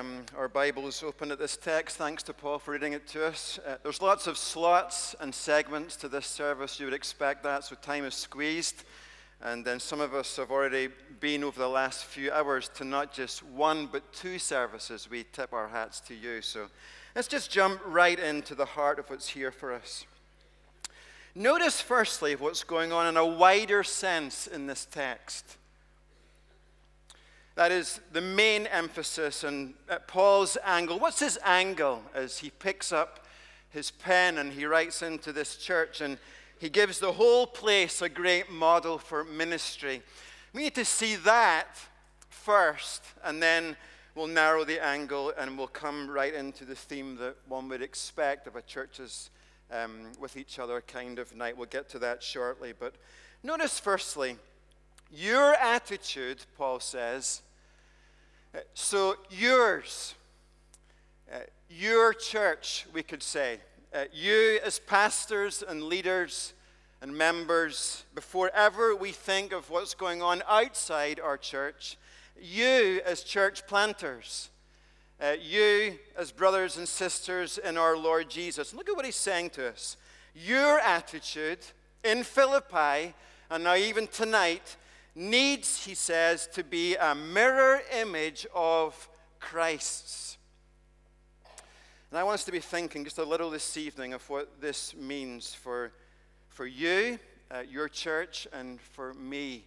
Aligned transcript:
um, 0.00 0.24
our 0.34 0.48
Bibles 0.48 1.02
open 1.02 1.30
at 1.30 1.38
this 1.38 1.58
text. 1.58 1.98
Thanks 1.98 2.22
to 2.22 2.32
Paul 2.32 2.58
for 2.58 2.70
reading 2.70 2.94
it 2.94 3.06
to 3.08 3.26
us. 3.26 3.58
Uh, 3.66 3.76
there's 3.82 4.00
lots 4.00 4.26
of 4.26 4.38
slots 4.38 5.14
and 5.20 5.34
segments 5.34 5.94
to 5.96 6.08
this 6.08 6.26
service. 6.26 6.80
You 6.80 6.86
would 6.86 6.94
expect 6.94 7.42
that, 7.42 7.64
so 7.64 7.76
time 7.76 8.06
is 8.06 8.14
squeezed. 8.14 8.84
And 9.42 9.62
then 9.62 9.78
some 9.78 10.00
of 10.00 10.14
us 10.14 10.36
have 10.36 10.50
already 10.50 10.88
been 11.20 11.44
over 11.44 11.58
the 11.58 11.68
last 11.68 12.06
few 12.06 12.32
hours 12.32 12.70
to 12.76 12.84
not 12.84 13.12
just 13.12 13.42
one, 13.42 13.88
but 13.92 14.10
two 14.14 14.38
services. 14.38 15.10
We 15.10 15.24
tip 15.32 15.52
our 15.52 15.68
hats 15.68 16.00
to 16.02 16.14
you. 16.14 16.40
So 16.40 16.68
let's 17.14 17.28
just 17.28 17.50
jump 17.50 17.78
right 17.84 18.18
into 18.18 18.54
the 18.54 18.64
heart 18.64 18.98
of 18.98 19.10
what's 19.10 19.28
here 19.28 19.52
for 19.52 19.70
us. 19.70 20.06
Notice, 21.34 21.82
firstly, 21.82 22.36
what's 22.36 22.64
going 22.64 22.90
on 22.90 23.06
in 23.06 23.18
a 23.18 23.26
wider 23.26 23.82
sense 23.82 24.46
in 24.46 24.66
this 24.66 24.86
text. 24.86 25.58
That 27.56 27.72
is 27.72 28.00
the 28.12 28.20
main 28.20 28.66
emphasis 28.66 29.44
and 29.44 29.74
Paul's 30.06 30.56
angle. 30.64 30.98
What's 30.98 31.20
his 31.20 31.38
angle 31.44 32.02
as 32.14 32.38
he 32.38 32.50
picks 32.50 32.92
up 32.92 33.26
his 33.70 33.90
pen 33.90 34.38
and 34.38 34.52
he 34.52 34.64
writes 34.64 35.02
into 35.02 35.32
this 35.32 35.56
church 35.56 36.00
and 36.00 36.18
he 36.58 36.68
gives 36.68 36.98
the 36.98 37.12
whole 37.12 37.46
place 37.46 38.02
a 38.02 38.08
great 38.08 38.50
model 38.50 38.98
for 38.98 39.24
ministry? 39.24 40.02
We 40.52 40.62
need 40.62 40.74
to 40.76 40.84
see 40.84 41.16
that 41.16 41.76
first 42.28 43.02
and 43.24 43.42
then 43.42 43.76
we'll 44.14 44.26
narrow 44.26 44.64
the 44.64 44.82
angle 44.82 45.32
and 45.36 45.58
we'll 45.58 45.66
come 45.66 46.08
right 46.08 46.34
into 46.34 46.64
the 46.64 46.74
theme 46.74 47.16
that 47.16 47.36
one 47.48 47.68
would 47.68 47.82
expect 47.82 48.46
of 48.46 48.56
a 48.56 48.62
church's 48.62 49.30
um, 49.72 50.12
with 50.18 50.36
each 50.36 50.58
other 50.58 50.80
kind 50.80 51.18
of 51.18 51.34
night. 51.34 51.56
We'll 51.56 51.66
get 51.66 51.88
to 51.90 51.98
that 52.00 52.22
shortly. 52.22 52.72
But 52.78 52.94
notice, 53.42 53.78
firstly, 53.78 54.36
your 55.12 55.54
attitude, 55.54 56.44
Paul 56.56 56.80
says, 56.80 57.42
uh, 57.42 57.49
so 58.74 59.16
yours, 59.30 60.14
uh, 61.32 61.38
your 61.68 62.12
church, 62.12 62.86
we 62.92 63.02
could 63.02 63.22
say, 63.22 63.60
uh, 63.94 64.04
you 64.12 64.58
as 64.64 64.78
pastors 64.78 65.62
and 65.66 65.84
leaders 65.84 66.54
and 67.00 67.16
members, 67.16 68.04
before 68.14 68.50
ever 68.54 68.94
we 68.94 69.10
think 69.10 69.52
of 69.52 69.70
what's 69.70 69.94
going 69.94 70.20
on 70.20 70.42
outside 70.48 71.18
our 71.20 71.36
church, 71.36 71.96
you 72.40 73.00
as 73.04 73.22
church 73.22 73.66
planters, 73.66 74.50
uh, 75.20 75.34
you 75.40 75.98
as 76.16 76.32
brothers 76.32 76.76
and 76.76 76.88
sisters 76.88 77.58
in 77.58 77.76
our 77.76 77.96
Lord 77.96 78.28
Jesus. 78.28 78.74
Look 78.74 78.88
at 78.88 78.96
what 78.96 79.04
he's 79.04 79.16
saying 79.16 79.50
to 79.50 79.68
us. 79.68 79.96
Your 80.34 80.78
attitude 80.78 81.58
in 82.04 82.24
Philippi, 82.24 83.14
and 83.50 83.64
now 83.64 83.76
even 83.76 84.06
tonight, 84.06 84.76
needs, 85.14 85.84
he 85.84 85.94
says, 85.94 86.46
to 86.54 86.64
be 86.64 86.96
a 86.96 87.14
mirror 87.14 87.80
image 87.98 88.46
of 88.54 89.08
Christ's. 89.38 90.38
And 92.10 92.18
I 92.18 92.24
want 92.24 92.34
us 92.34 92.44
to 92.44 92.52
be 92.52 92.60
thinking 92.60 93.04
just 93.04 93.18
a 93.18 93.24
little 93.24 93.50
this 93.50 93.76
evening 93.76 94.14
of 94.14 94.28
what 94.28 94.60
this 94.60 94.96
means 94.96 95.54
for, 95.54 95.92
for 96.48 96.66
you, 96.66 97.18
uh, 97.50 97.62
your 97.70 97.88
church, 97.88 98.48
and 98.52 98.80
for 98.80 99.14
me 99.14 99.64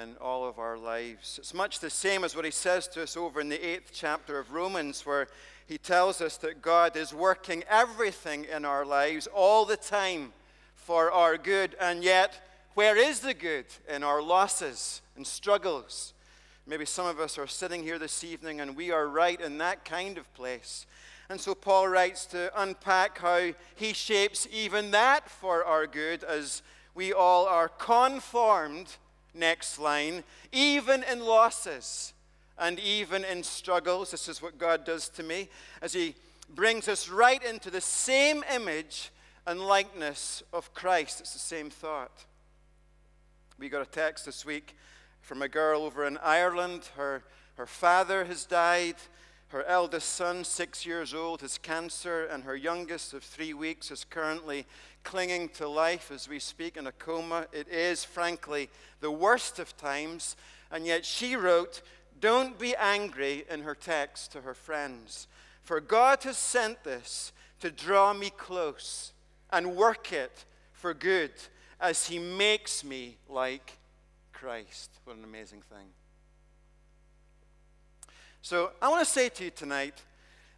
in 0.00 0.16
all 0.20 0.44
of 0.46 0.58
our 0.58 0.76
lives. 0.76 1.38
It's 1.38 1.54
much 1.54 1.80
the 1.80 1.90
same 1.90 2.24
as 2.24 2.34
what 2.34 2.44
he 2.44 2.50
says 2.50 2.88
to 2.88 3.02
us 3.02 3.16
over 3.16 3.40
in 3.40 3.48
the 3.48 3.66
eighth 3.66 3.90
chapter 3.92 4.38
of 4.38 4.52
Romans, 4.52 5.04
where 5.04 5.28
he 5.66 5.78
tells 5.78 6.20
us 6.20 6.36
that 6.38 6.62
God 6.62 6.96
is 6.96 7.14
working 7.14 7.64
everything 7.68 8.44
in 8.44 8.64
our 8.64 8.84
lives 8.84 9.26
all 9.26 9.64
the 9.64 9.76
time 9.76 10.32
for 10.74 11.10
our 11.10 11.36
good. 11.36 11.74
And 11.80 12.04
yet, 12.04 12.40
where 12.74 12.96
is 12.96 13.20
the 13.20 13.34
good 13.34 13.66
in 13.88 14.02
our 14.02 14.22
losses 14.22 15.00
and 15.16 15.26
struggles? 15.26 16.12
Maybe 16.66 16.84
some 16.84 17.06
of 17.06 17.20
us 17.20 17.38
are 17.38 17.46
sitting 17.46 17.82
here 17.82 17.98
this 17.98 18.24
evening 18.24 18.60
and 18.60 18.76
we 18.76 18.90
are 18.90 19.06
right 19.06 19.40
in 19.40 19.58
that 19.58 19.84
kind 19.84 20.18
of 20.18 20.32
place. 20.34 20.86
And 21.28 21.40
so 21.40 21.54
Paul 21.54 21.88
writes 21.88 22.26
to 22.26 22.50
unpack 22.60 23.18
how 23.18 23.52
he 23.74 23.92
shapes 23.92 24.46
even 24.52 24.90
that 24.90 25.30
for 25.30 25.64
our 25.64 25.86
good 25.86 26.24
as 26.24 26.62
we 26.94 27.12
all 27.12 27.46
are 27.46 27.68
conformed 27.68 28.96
next 29.34 29.78
line, 29.78 30.24
even 30.52 31.02
in 31.02 31.20
losses 31.20 32.12
and 32.58 32.78
even 32.78 33.24
in 33.24 33.42
struggles. 33.42 34.10
This 34.10 34.28
is 34.28 34.40
what 34.40 34.58
God 34.58 34.84
does 34.84 35.08
to 35.10 35.22
me 35.22 35.48
as 35.82 35.92
He 35.92 36.14
brings 36.54 36.88
us 36.88 37.08
right 37.08 37.42
into 37.42 37.70
the 37.70 37.80
same 37.80 38.44
image 38.54 39.10
and 39.46 39.60
likeness 39.60 40.42
of 40.52 40.72
Christ. 40.72 41.20
It's 41.20 41.32
the 41.32 41.38
same 41.38 41.70
thought. 41.70 42.24
We 43.56 43.68
got 43.68 43.82
a 43.82 43.90
text 43.90 44.26
this 44.26 44.44
week 44.44 44.74
from 45.20 45.40
a 45.40 45.48
girl 45.48 45.82
over 45.82 46.04
in 46.04 46.18
Ireland. 46.18 46.90
Her, 46.96 47.22
her 47.54 47.66
father 47.66 48.24
has 48.24 48.46
died. 48.46 48.96
Her 49.48 49.62
eldest 49.66 50.08
son, 50.08 50.42
six 50.42 50.84
years 50.84 51.14
old, 51.14 51.40
has 51.40 51.56
cancer, 51.56 52.24
and 52.24 52.42
her 52.42 52.56
youngest 52.56 53.14
of 53.14 53.22
three 53.22 53.54
weeks 53.54 53.92
is 53.92 54.04
currently 54.04 54.66
clinging 55.04 55.50
to 55.50 55.68
life 55.68 56.10
as 56.12 56.28
we 56.28 56.40
speak 56.40 56.76
in 56.76 56.88
a 56.88 56.92
coma. 56.92 57.46
It 57.52 57.68
is, 57.68 58.02
frankly, 58.02 58.70
the 59.00 59.12
worst 59.12 59.60
of 59.60 59.76
times, 59.76 60.34
and 60.72 60.84
yet 60.84 61.04
she 61.04 61.36
wrote, 61.36 61.80
Don't 62.18 62.58
be 62.58 62.74
angry 62.74 63.44
in 63.48 63.62
her 63.62 63.76
text 63.76 64.32
to 64.32 64.40
her 64.40 64.54
friends, 64.54 65.28
for 65.62 65.80
God 65.80 66.24
has 66.24 66.38
sent 66.38 66.82
this 66.82 67.32
to 67.60 67.70
draw 67.70 68.12
me 68.12 68.30
close 68.30 69.12
and 69.50 69.76
work 69.76 70.12
it 70.12 70.44
for 70.72 70.92
good 70.92 71.30
as 71.80 72.06
He 72.06 72.18
makes 72.18 72.84
me 72.84 73.16
like 73.28 73.78
Christ. 74.32 74.90
What 75.04 75.16
an 75.16 75.24
amazing 75.24 75.62
thing. 75.62 75.86
So 78.42 78.72
I 78.82 78.88
want 78.88 79.04
to 79.04 79.10
say 79.10 79.30
to 79.30 79.44
you 79.44 79.50
tonight 79.50 80.02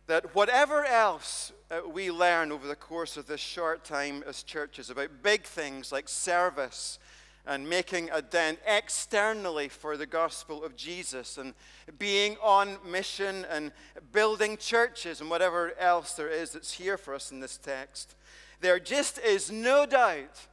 that 0.06 0.34
whatever 0.34 0.84
else 0.84 1.52
uh, 1.70 1.80
we 1.88 2.10
learn 2.10 2.52
over 2.52 2.66
the 2.66 2.76
course 2.76 3.16
of 3.16 3.26
this 3.26 3.40
short 3.40 3.84
time 3.84 4.24
as 4.26 4.42
churches 4.42 4.90
about 4.90 5.22
big 5.22 5.44
things 5.44 5.92
like 5.92 6.08
service 6.08 6.98
and 7.46 7.68
making 7.68 8.10
a 8.12 8.20
dent 8.20 8.58
externally 8.66 9.68
for 9.68 9.96
the 9.96 10.06
gospel 10.06 10.64
of 10.64 10.74
Jesus 10.74 11.38
and 11.38 11.54
being 11.98 12.36
on 12.42 12.76
mission 12.84 13.46
and 13.50 13.70
building 14.12 14.56
churches 14.56 15.20
and 15.20 15.30
whatever 15.30 15.72
else 15.78 16.14
there 16.14 16.28
is 16.28 16.50
that's 16.50 16.72
here 16.72 16.96
for 16.96 17.14
us 17.14 17.30
in 17.30 17.38
this 17.38 17.56
text, 17.56 18.16
there 18.60 18.80
just 18.80 19.18
is 19.18 19.50
no 19.50 19.86
doubt 19.86 20.48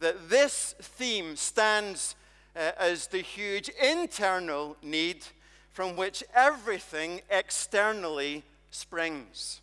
that 0.00 0.28
this 0.28 0.74
theme 0.80 1.36
stands 1.36 2.14
uh, 2.56 2.72
as 2.78 3.08
the 3.08 3.18
huge 3.20 3.68
internal 3.68 4.76
need 4.82 5.24
from 5.72 5.96
which 5.96 6.22
everything 6.34 7.20
externally 7.30 8.44
springs. 8.70 9.60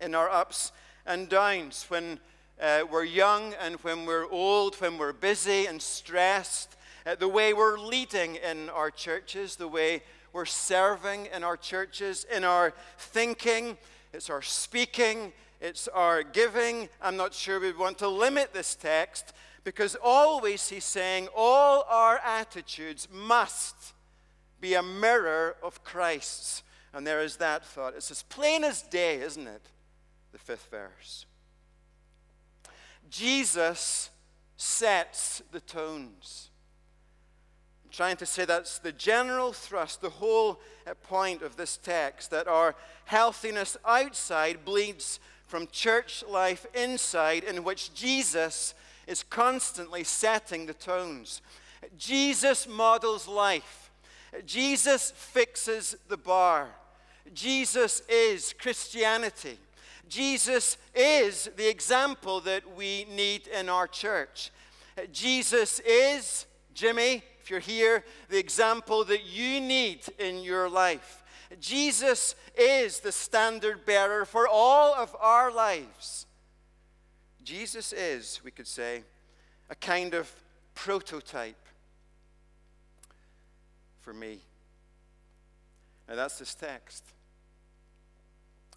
In 0.00 0.14
our 0.14 0.30
ups 0.30 0.72
and 1.06 1.28
downs, 1.28 1.86
when 1.88 2.18
uh, 2.60 2.82
we're 2.90 3.04
young 3.04 3.54
and 3.60 3.76
when 3.76 4.06
we're 4.06 4.30
old, 4.30 4.76
when 4.76 4.96
we're 4.98 5.12
busy 5.12 5.66
and 5.66 5.82
stressed, 5.82 6.76
uh, 7.04 7.14
the 7.14 7.28
way 7.28 7.52
we're 7.52 7.78
leading 7.78 8.36
in 8.36 8.70
our 8.70 8.90
churches, 8.90 9.56
the 9.56 9.68
way 9.68 10.02
we're 10.32 10.44
serving 10.44 11.26
in 11.34 11.44
our 11.44 11.56
churches, 11.56 12.24
in 12.34 12.44
our 12.44 12.72
thinking, 12.96 13.76
it's 14.12 14.30
our 14.30 14.42
speaking, 14.42 15.32
it's 15.62 15.86
our 15.86 16.24
giving. 16.24 16.88
I'm 17.00 17.16
not 17.16 17.32
sure 17.32 17.60
we 17.60 17.72
want 17.72 17.96
to 17.98 18.08
limit 18.08 18.52
this 18.52 18.74
text 18.74 19.32
because 19.62 19.96
always 20.02 20.68
he's 20.68 20.84
saying 20.84 21.28
all 21.36 21.86
our 21.88 22.18
attitudes 22.18 23.06
must 23.12 23.94
be 24.60 24.74
a 24.74 24.82
mirror 24.82 25.54
of 25.62 25.84
Christ's. 25.84 26.64
And 26.92 27.06
there 27.06 27.20
is 27.20 27.36
that 27.36 27.64
thought. 27.64 27.94
It's 27.94 28.10
as 28.10 28.24
plain 28.24 28.64
as 28.64 28.82
day, 28.82 29.20
isn't 29.20 29.46
it? 29.46 29.62
The 30.32 30.38
fifth 30.38 30.66
verse. 30.68 31.26
Jesus 33.08 34.10
sets 34.56 35.42
the 35.52 35.60
tones. 35.60 36.50
I'm 37.84 37.90
trying 37.90 38.16
to 38.16 38.26
say 38.26 38.44
that's 38.44 38.80
the 38.80 38.92
general 38.92 39.52
thrust, 39.52 40.00
the 40.00 40.10
whole 40.10 40.60
point 41.04 41.42
of 41.42 41.56
this 41.56 41.76
text 41.76 42.32
that 42.32 42.48
our 42.48 42.74
healthiness 43.04 43.76
outside 43.84 44.64
bleeds 44.64 45.20
from 45.52 45.68
church 45.70 46.24
life 46.26 46.64
inside, 46.72 47.44
in 47.44 47.62
which 47.62 47.92
Jesus 47.92 48.72
is 49.06 49.22
constantly 49.22 50.02
setting 50.02 50.64
the 50.64 50.72
tones. 50.72 51.42
Jesus 51.98 52.66
models 52.66 53.28
life. 53.28 53.90
Jesus 54.46 55.10
fixes 55.14 55.94
the 56.08 56.16
bar. 56.16 56.68
Jesus 57.34 58.00
is 58.08 58.54
Christianity. 58.58 59.58
Jesus 60.08 60.78
is 60.94 61.50
the 61.58 61.68
example 61.68 62.40
that 62.40 62.74
we 62.74 63.04
need 63.14 63.46
in 63.48 63.68
our 63.68 63.86
church. 63.86 64.50
Jesus 65.12 65.80
is, 65.80 66.46
Jimmy, 66.72 67.22
if 67.38 67.50
you're 67.50 67.60
here, 67.60 68.04
the 68.30 68.38
example 68.38 69.04
that 69.04 69.26
you 69.26 69.60
need 69.60 70.00
in 70.18 70.42
your 70.42 70.70
life. 70.70 71.21
Jesus 71.60 72.34
is 72.56 73.00
the 73.00 73.12
standard 73.12 73.84
bearer 73.84 74.24
for 74.24 74.46
all 74.48 74.94
of 74.94 75.14
our 75.20 75.52
lives. 75.52 76.26
Jesus 77.42 77.92
is, 77.92 78.40
we 78.44 78.50
could 78.50 78.66
say, 78.66 79.02
a 79.70 79.74
kind 79.74 80.14
of 80.14 80.30
prototype 80.74 81.56
for 84.00 84.12
me. 84.12 84.40
Now, 86.08 86.16
that's 86.16 86.38
this 86.38 86.54
text. 86.54 87.04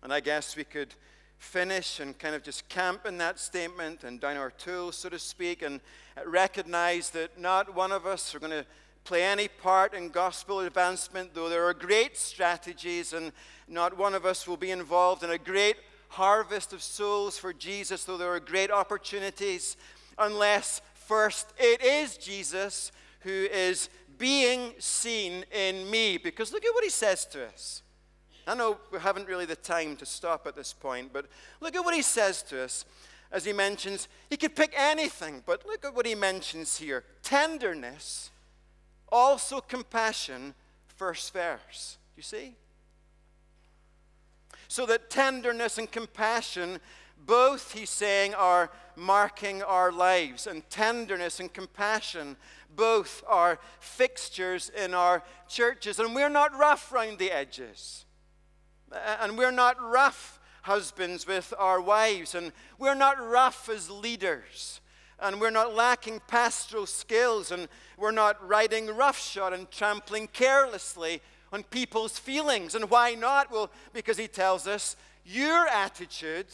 And 0.04 0.14
I 0.14 0.20
guess 0.20 0.56
we 0.56 0.64
could 0.64 0.94
finish 1.38 2.00
and 2.00 2.18
kind 2.18 2.36
of 2.36 2.44
just 2.44 2.70
camp 2.70 3.06
in 3.06 3.18
that 3.18 3.40
statement 3.40 4.04
and 4.04 4.20
down 4.20 4.38
our 4.38 4.52
tools, 4.52 4.96
so 4.96 5.10
to 5.10 5.20
speak, 5.20 5.62
and 5.62 5.80
recognize 6.26 7.10
that 7.12 7.40
not 7.40 7.76
one 7.76 7.92
of 7.92 8.06
us 8.06 8.34
are 8.34 8.40
going 8.40 8.52
to 8.52 8.66
play 9.06 9.24
any 9.24 9.48
part 9.48 9.94
in 9.94 10.10
gospel 10.10 10.60
advancement, 10.60 11.34
though 11.34 11.48
there 11.48 11.64
are 11.64 11.74
great 11.74 12.18
strategies, 12.18 13.14
and 13.14 13.32
not 13.68 13.98
one 13.98 14.14
of 14.14 14.26
us 14.26 14.48
will 14.48 14.58
be 14.58 14.72
involved 14.72 15.24
in 15.24 15.30
a 15.30 15.38
great 15.38 15.78
harvest 16.10 16.74
of 16.74 16.82
souls 16.82 17.38
for 17.38 17.54
Jesus, 17.54 18.04
though 18.04 18.18
there 18.18 18.34
are 18.34 18.40
great 18.40 18.72
opportunities, 18.72 19.78
unless 20.18 20.82
first 20.94 21.54
it 21.58 21.84
is 21.84 22.18
Jesus 22.18 22.92
who 23.22 23.48
is 23.52 23.90
being 24.18 24.74
seen 24.80 25.46
in 25.52 25.90
me. 25.90 26.18
Because 26.18 26.52
look 26.52 26.66
at 26.66 26.74
what 26.74 26.84
he 26.84 26.90
says 26.90 27.26
to 27.28 27.46
us. 27.48 27.84
I 28.48 28.56
know 28.56 28.78
we 28.92 29.00
haven't 29.00 29.28
really 29.28 29.46
the 29.46 29.56
time 29.56 29.96
to 29.98 30.06
stop 30.06 30.46
at 30.46 30.56
this 30.56 30.74
point, 30.74 31.12
but 31.14 31.26
look 31.62 31.76
at 31.76 31.84
what 31.84 31.96
he 31.96 32.02
says 32.02 32.44
to 32.44 32.64
us 32.64 32.86
as 33.32 33.44
he 33.44 33.54
mentions, 33.54 34.08
he 34.30 34.38
could 34.38 34.56
pick 34.56 34.74
anything, 34.78 35.44
but 35.46 35.66
look 35.66 35.84
at 35.84 35.94
what 35.94 36.06
he 36.06 36.16
mentions 36.16 36.78
here 36.78 37.04
tenderness, 37.24 38.30
also 39.12 39.62
compassion, 39.62 40.54
first 40.88 41.34
verse. 41.34 41.98
You 42.16 42.24
see? 42.24 42.56
So 44.68 44.86
that 44.86 45.10
tenderness 45.10 45.78
and 45.78 45.92
compassion, 45.92 46.80
both, 47.26 47.74
he's 47.74 47.90
saying, 47.90 48.34
are 48.34 48.72
marking 48.96 49.62
our 49.62 49.92
lives, 49.92 50.48
and 50.48 50.68
tenderness 50.70 51.40
and 51.40 51.54
compassion, 51.54 52.38
both 52.76 53.24
are 53.28 53.60
fixtures 53.80 54.70
in 54.70 54.94
our 54.94 55.24
churches. 55.48 56.00
And 56.00 56.16
we're 56.16 56.30
not 56.30 56.58
rough 56.58 56.92
round 56.92 57.20
the 57.20 57.32
edges. 57.32 58.06
And 59.22 59.38
we're 59.38 59.52
not 59.52 59.82
rough 59.82 60.40
husbands 60.64 61.28
with 61.28 61.54
our 61.60 61.80
wives, 61.80 62.34
and 62.34 62.52
we're 62.80 62.96
not 62.96 63.18
rough 63.20 63.70
as 63.70 63.90
leaders, 63.90 64.82
and 65.20 65.40
we're 65.40 65.50
not 65.50 65.74
lacking 65.74 66.22
pastoral 66.28 66.86
skills, 66.86 67.52
and 67.52 67.68
we're 67.98 68.12
not 68.12 68.46
riding 68.48 68.88
roughshod 68.88 69.54
and 69.54 69.70
trampling 69.72 70.28
carelessly 70.28 71.22
on 71.54 71.64
people's 71.64 72.20
feelings. 72.20 72.76
And 72.76 72.90
why 72.90 73.14
not? 73.14 73.52
Well, 73.52 73.72
because 73.94 74.18
he 74.18 74.28
tells 74.28 74.68
us 74.68 74.96
your 75.26 75.68
attitude 75.68 76.48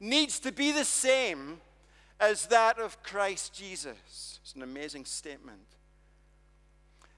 needs 0.00 0.38
to 0.40 0.52
be 0.52 0.72
the 0.72 0.84
same 0.84 1.60
as 2.20 2.46
that 2.46 2.78
of 2.78 3.02
Christ 3.02 3.54
Jesus. 3.54 4.38
It's 4.42 4.54
an 4.54 4.62
amazing 4.62 5.04
statement. 5.04 5.58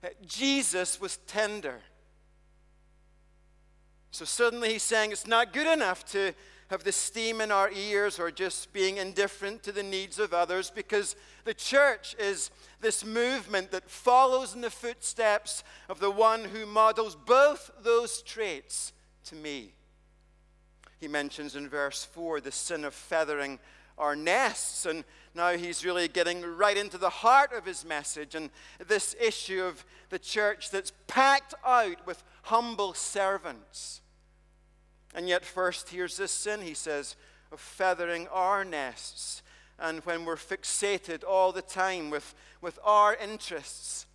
Uh, 0.02 0.08
Jesus 0.26 1.00
was 1.00 1.18
tender. 1.26 1.80
So 4.10 4.24
suddenly 4.24 4.72
he's 4.72 4.82
saying 4.82 5.12
it's 5.12 5.26
not 5.26 5.52
good 5.52 5.66
enough 5.66 6.04
to 6.06 6.32
have 6.68 6.82
the 6.82 6.92
steam 6.92 7.40
in 7.40 7.52
our 7.52 7.70
ears 7.70 8.18
or 8.18 8.30
just 8.30 8.72
being 8.72 8.96
indifferent 8.96 9.62
to 9.62 9.72
the 9.72 9.82
needs 9.82 10.18
of 10.18 10.32
others 10.32 10.70
because 10.70 11.14
the 11.44 11.54
church 11.54 12.16
is 12.18 12.50
this 12.80 13.04
movement 13.04 13.70
that 13.70 13.88
follows 13.88 14.54
in 14.54 14.60
the 14.60 14.70
footsteps 14.70 15.62
of 15.88 16.00
the 16.00 16.10
one 16.10 16.44
who 16.44 16.66
models 16.66 17.14
both 17.14 17.70
those 17.82 18.20
traits 18.22 18.92
to 19.24 19.36
me. 19.36 19.72
He 20.98 21.08
mentions 21.08 21.54
in 21.54 21.68
verse 21.68 22.04
4 22.04 22.40
the 22.40 22.50
sin 22.50 22.84
of 22.84 22.94
feathering 22.94 23.60
our 23.98 24.16
nests, 24.16 24.86
and 24.86 25.04
now 25.34 25.52
he's 25.52 25.84
really 25.84 26.08
getting 26.08 26.42
right 26.42 26.76
into 26.76 26.98
the 26.98 27.08
heart 27.08 27.52
of 27.52 27.64
his 27.64 27.84
message 27.84 28.34
and 28.34 28.50
this 28.86 29.14
issue 29.20 29.62
of 29.62 29.84
the 30.10 30.18
church 30.18 30.70
that's 30.70 30.92
packed 31.06 31.54
out 31.64 32.06
with 32.06 32.22
humble 32.42 32.92
servants 32.92 34.00
and 35.14 35.28
yet, 35.28 35.44
first, 35.44 35.90
here's 35.90 36.16
this 36.16 36.32
sin, 36.32 36.60
he 36.60 36.74
says, 36.74 37.16
of 37.52 37.60
feathering 37.60 38.28
our 38.28 38.64
nests. 38.64 39.42
And 39.78 40.00
when 40.00 40.24
we're 40.24 40.36
fixated 40.36 41.22
all 41.26 41.52
the 41.52 41.62
time 41.62 42.10
with, 42.10 42.34
with 42.60 42.78
our 42.84 43.14
interests 43.14 44.06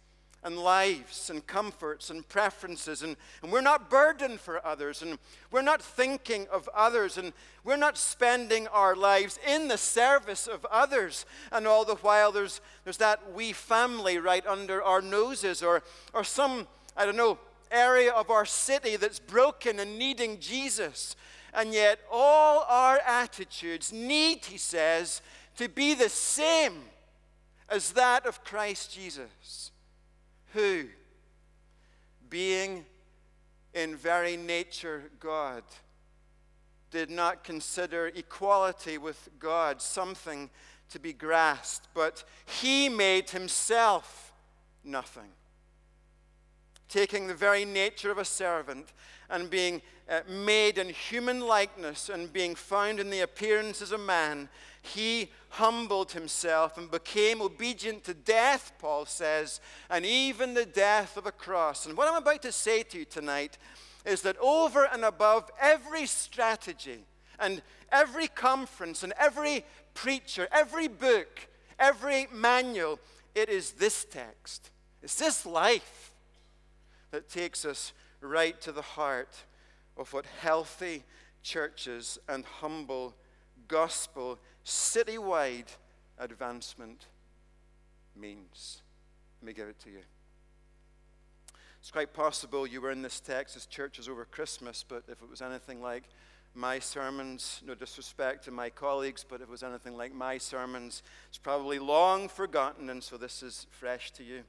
and 0.43 0.57
lives 0.57 1.29
and 1.29 1.45
comforts 1.45 2.09
and 2.09 2.27
preferences, 2.27 3.03
and, 3.03 3.15
and 3.43 3.51
we're 3.51 3.61
not 3.61 3.89
burdened 3.89 4.39
for 4.39 4.65
others, 4.65 5.03
and 5.03 5.19
we're 5.51 5.61
not 5.61 5.81
thinking 5.81 6.47
of 6.51 6.67
others, 6.73 7.17
and 7.17 7.31
we're 7.63 7.77
not 7.77 7.95
spending 7.95 8.67
our 8.69 8.95
lives 8.95 9.37
in 9.47 9.67
the 9.67 9.77
service 9.77 10.47
of 10.47 10.65
others, 10.71 11.25
and 11.51 11.67
all 11.67 11.85
the 11.85 11.95
while 11.95 12.31
there's, 12.31 12.59
there's 12.83 12.97
that 12.97 13.33
wee 13.33 13.53
family 13.53 14.17
right 14.17 14.45
under 14.47 14.81
our 14.81 15.01
noses, 15.01 15.61
or, 15.61 15.83
or 16.11 16.23
some, 16.23 16.67
I 16.97 17.05
don't 17.05 17.17
know, 17.17 17.37
area 17.71 18.11
of 18.11 18.29
our 18.29 18.45
city 18.45 18.95
that's 18.95 19.19
broken 19.19 19.79
and 19.79 19.97
needing 19.97 20.39
Jesus. 20.39 21.15
And 21.53 21.73
yet, 21.73 21.99
all 22.11 22.65
our 22.67 22.99
attitudes 22.99 23.91
need, 23.91 24.45
he 24.45 24.57
says, 24.57 25.21
to 25.57 25.67
be 25.67 25.93
the 25.93 26.09
same 26.09 26.83
as 27.69 27.91
that 27.93 28.25
of 28.25 28.43
Christ 28.43 28.93
Jesus, 28.93 29.71
who, 30.53 30.85
being 32.29 32.85
in 33.73 33.95
very 33.95 34.37
nature 34.37 35.03
God, 35.19 35.63
did 36.89 37.09
not 37.09 37.43
consider 37.43 38.07
equality 38.07 38.97
with 38.97 39.29
God 39.39 39.81
something 39.81 40.49
to 40.89 40.99
be 40.99 41.13
grasped, 41.13 41.87
but 41.93 42.23
he 42.45 42.89
made 42.89 43.29
himself 43.29 44.33
nothing 44.83 45.29
taking 46.91 47.27
the 47.27 47.33
very 47.33 47.65
nature 47.65 48.11
of 48.11 48.17
a 48.17 48.25
servant 48.25 48.91
and 49.29 49.49
being 49.49 49.81
uh, 50.09 50.19
made 50.27 50.77
in 50.77 50.89
human 50.89 51.39
likeness 51.39 52.09
and 52.09 52.33
being 52.33 52.53
found 52.53 52.99
in 52.99 53.09
the 53.09 53.21
appearance 53.21 53.81
as 53.81 53.93
a 53.93 53.97
man, 53.97 54.49
he 54.81 55.31
humbled 55.49 56.11
himself 56.11 56.77
and 56.77 56.91
became 56.91 57.41
obedient 57.41 58.03
to 58.03 58.13
death, 58.13 58.73
Paul 58.77 59.05
says, 59.05 59.61
and 59.89 60.05
even 60.05 60.53
the 60.53 60.65
death 60.65 61.15
of 61.15 61.25
a 61.25 61.31
cross. 61.31 61.85
And 61.85 61.95
what 61.95 62.09
I'm 62.09 62.21
about 62.21 62.41
to 62.41 62.51
say 62.51 62.83
to 62.83 62.99
you 62.99 63.05
tonight 63.05 63.57
is 64.05 64.21
that 64.23 64.37
over 64.39 64.85
and 64.85 65.05
above 65.05 65.49
every 65.59 66.05
strategy 66.05 67.05
and 67.39 67.61
every 67.91 68.27
conference 68.27 69.03
and 69.03 69.13
every 69.17 69.63
preacher, 69.93 70.47
every 70.51 70.87
book, 70.87 71.47
every 71.79 72.27
manual, 72.33 72.99
it 73.33 73.47
is 73.49 73.71
this 73.73 74.03
text. 74.03 74.71
It's 75.01 75.15
this 75.15 75.45
life 75.45 76.00
that 77.11 77.29
takes 77.29 77.65
us 77.65 77.93
right 78.21 78.59
to 78.61 78.71
the 78.71 78.81
heart 78.81 79.43
of 79.97 80.11
what 80.13 80.25
healthy 80.41 81.03
churches 81.43 82.17
and 82.27 82.45
humble 82.45 83.13
gospel 83.67 84.39
citywide 84.65 85.67
advancement 86.17 87.07
means. 88.15 88.81
Let 89.41 89.47
me 89.47 89.53
give 89.53 89.67
it 89.67 89.79
to 89.81 89.89
you. 89.89 89.99
It's 91.79 91.89
quite 91.91 92.13
possible 92.13 92.67
you 92.67 92.79
were 92.79 92.91
in 92.91 93.01
this 93.01 93.19
text 93.19 93.55
as 93.55 93.65
churches 93.65 94.07
over 94.07 94.23
Christmas, 94.25 94.85
but 94.87 95.03
if 95.07 95.21
it 95.21 95.29
was 95.29 95.41
anything 95.41 95.81
like 95.81 96.03
my 96.53 96.77
sermons, 96.77 97.61
no 97.65 97.73
disrespect 97.73 98.45
to 98.45 98.51
my 98.51 98.69
colleagues, 98.69 99.25
but 99.27 99.35
if 99.35 99.43
it 99.43 99.49
was 99.49 99.63
anything 99.63 99.97
like 99.97 100.13
my 100.13 100.37
sermons, 100.37 101.01
it's 101.29 101.39
probably 101.39 101.79
long 101.79 102.27
forgotten, 102.27 102.89
and 102.89 103.01
so 103.01 103.17
this 103.17 103.41
is 103.41 103.65
fresh 103.71 104.11
to 104.11 104.23
you. 104.23 104.43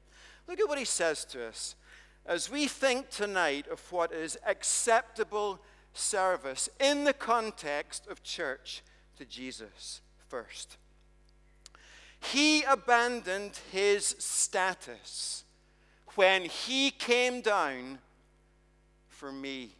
Look 0.46 0.60
at 0.60 0.68
what 0.68 0.78
he 0.78 0.84
says 0.84 1.24
to 1.26 1.46
us 1.46 1.76
as 2.26 2.50
we 2.50 2.66
think 2.66 3.10
tonight 3.10 3.66
of 3.68 3.80
what 3.92 4.12
is 4.12 4.38
acceptable 4.46 5.60
service 5.92 6.68
in 6.80 7.04
the 7.04 7.12
context 7.12 8.06
of 8.06 8.22
church 8.22 8.82
to 9.16 9.24
Jesus 9.24 10.00
first. 10.28 10.76
He 12.20 12.62
abandoned 12.62 13.58
his 13.72 14.14
status 14.18 15.44
when 16.14 16.44
he 16.44 16.90
came 16.90 17.40
down 17.40 17.98
for 19.08 19.32
me. 19.32 19.74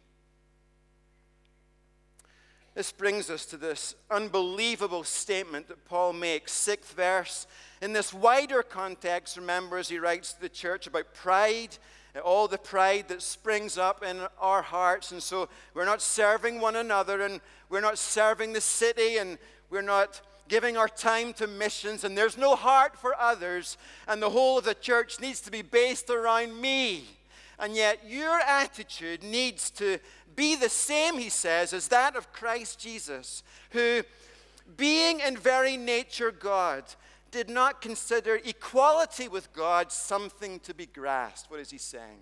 This 2.75 2.91
brings 2.91 3.29
us 3.29 3.45
to 3.47 3.57
this 3.57 3.95
unbelievable 4.09 5.03
statement 5.03 5.67
that 5.67 5.85
Paul 5.85 6.11
makes, 6.11 6.51
sixth 6.51 6.93
verse. 6.93 7.45
In 7.81 7.93
this 7.93 8.13
wider 8.13 8.63
context, 8.63 9.37
remember, 9.37 9.77
as 9.77 9.89
he 9.89 9.99
writes 9.99 10.33
to 10.33 10.41
the 10.41 10.49
church 10.49 10.87
about 10.87 11.13
pride 11.13 11.77
all 12.21 12.47
the 12.47 12.57
pride 12.57 13.07
that 13.07 13.21
springs 13.21 13.77
up 13.77 14.03
in 14.03 14.19
our 14.39 14.61
hearts. 14.61 15.11
And 15.11 15.21
so 15.21 15.49
we're 15.73 15.85
not 15.85 16.01
serving 16.01 16.59
one 16.59 16.75
another 16.75 17.21
and 17.21 17.41
we're 17.69 17.81
not 17.81 17.97
serving 17.97 18.53
the 18.53 18.61
city 18.61 19.17
and 19.17 19.37
we're 19.69 19.81
not 19.81 20.21
giving 20.47 20.77
our 20.77 20.87
time 20.87 21.33
to 21.33 21.47
missions 21.47 22.03
and 22.03 22.17
there's 22.17 22.37
no 22.37 22.55
heart 22.55 22.95
for 22.97 23.19
others. 23.19 23.77
And 24.07 24.21
the 24.21 24.29
whole 24.29 24.59
of 24.59 24.65
the 24.65 24.75
church 24.75 25.19
needs 25.19 25.41
to 25.41 25.51
be 25.51 25.61
based 25.61 26.09
around 26.09 26.59
me. 26.59 27.05
And 27.59 27.75
yet 27.75 27.99
your 28.07 28.39
attitude 28.39 29.23
needs 29.23 29.69
to 29.71 29.99
be 30.35 30.55
the 30.55 30.69
same, 30.69 31.17
he 31.17 31.29
says, 31.29 31.73
as 31.73 31.87
that 31.89 32.15
of 32.15 32.33
Christ 32.33 32.79
Jesus, 32.79 33.43
who, 33.71 34.03
being 34.77 35.19
in 35.19 35.37
very 35.37 35.77
nature 35.77 36.31
God, 36.31 36.83
did 37.33 37.49
not 37.49 37.81
consider 37.81 38.39
equality 38.45 39.27
with 39.27 39.51
God 39.51 39.91
something 39.91 40.59
to 40.61 40.73
be 40.73 40.85
grasped. 40.85 41.49
What 41.49 41.59
is 41.59 41.71
he 41.71 41.79
saying? 41.79 42.19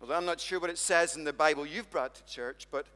Well, 0.00 0.16
I'm 0.16 0.24
not 0.24 0.40
sure 0.40 0.58
what 0.58 0.70
it 0.70 0.78
says 0.78 1.14
in 1.14 1.24
the 1.24 1.32
Bible 1.32 1.66
you've 1.66 1.90
brought 1.90 2.14
to 2.14 2.24
church, 2.24 2.66
but 2.70 2.86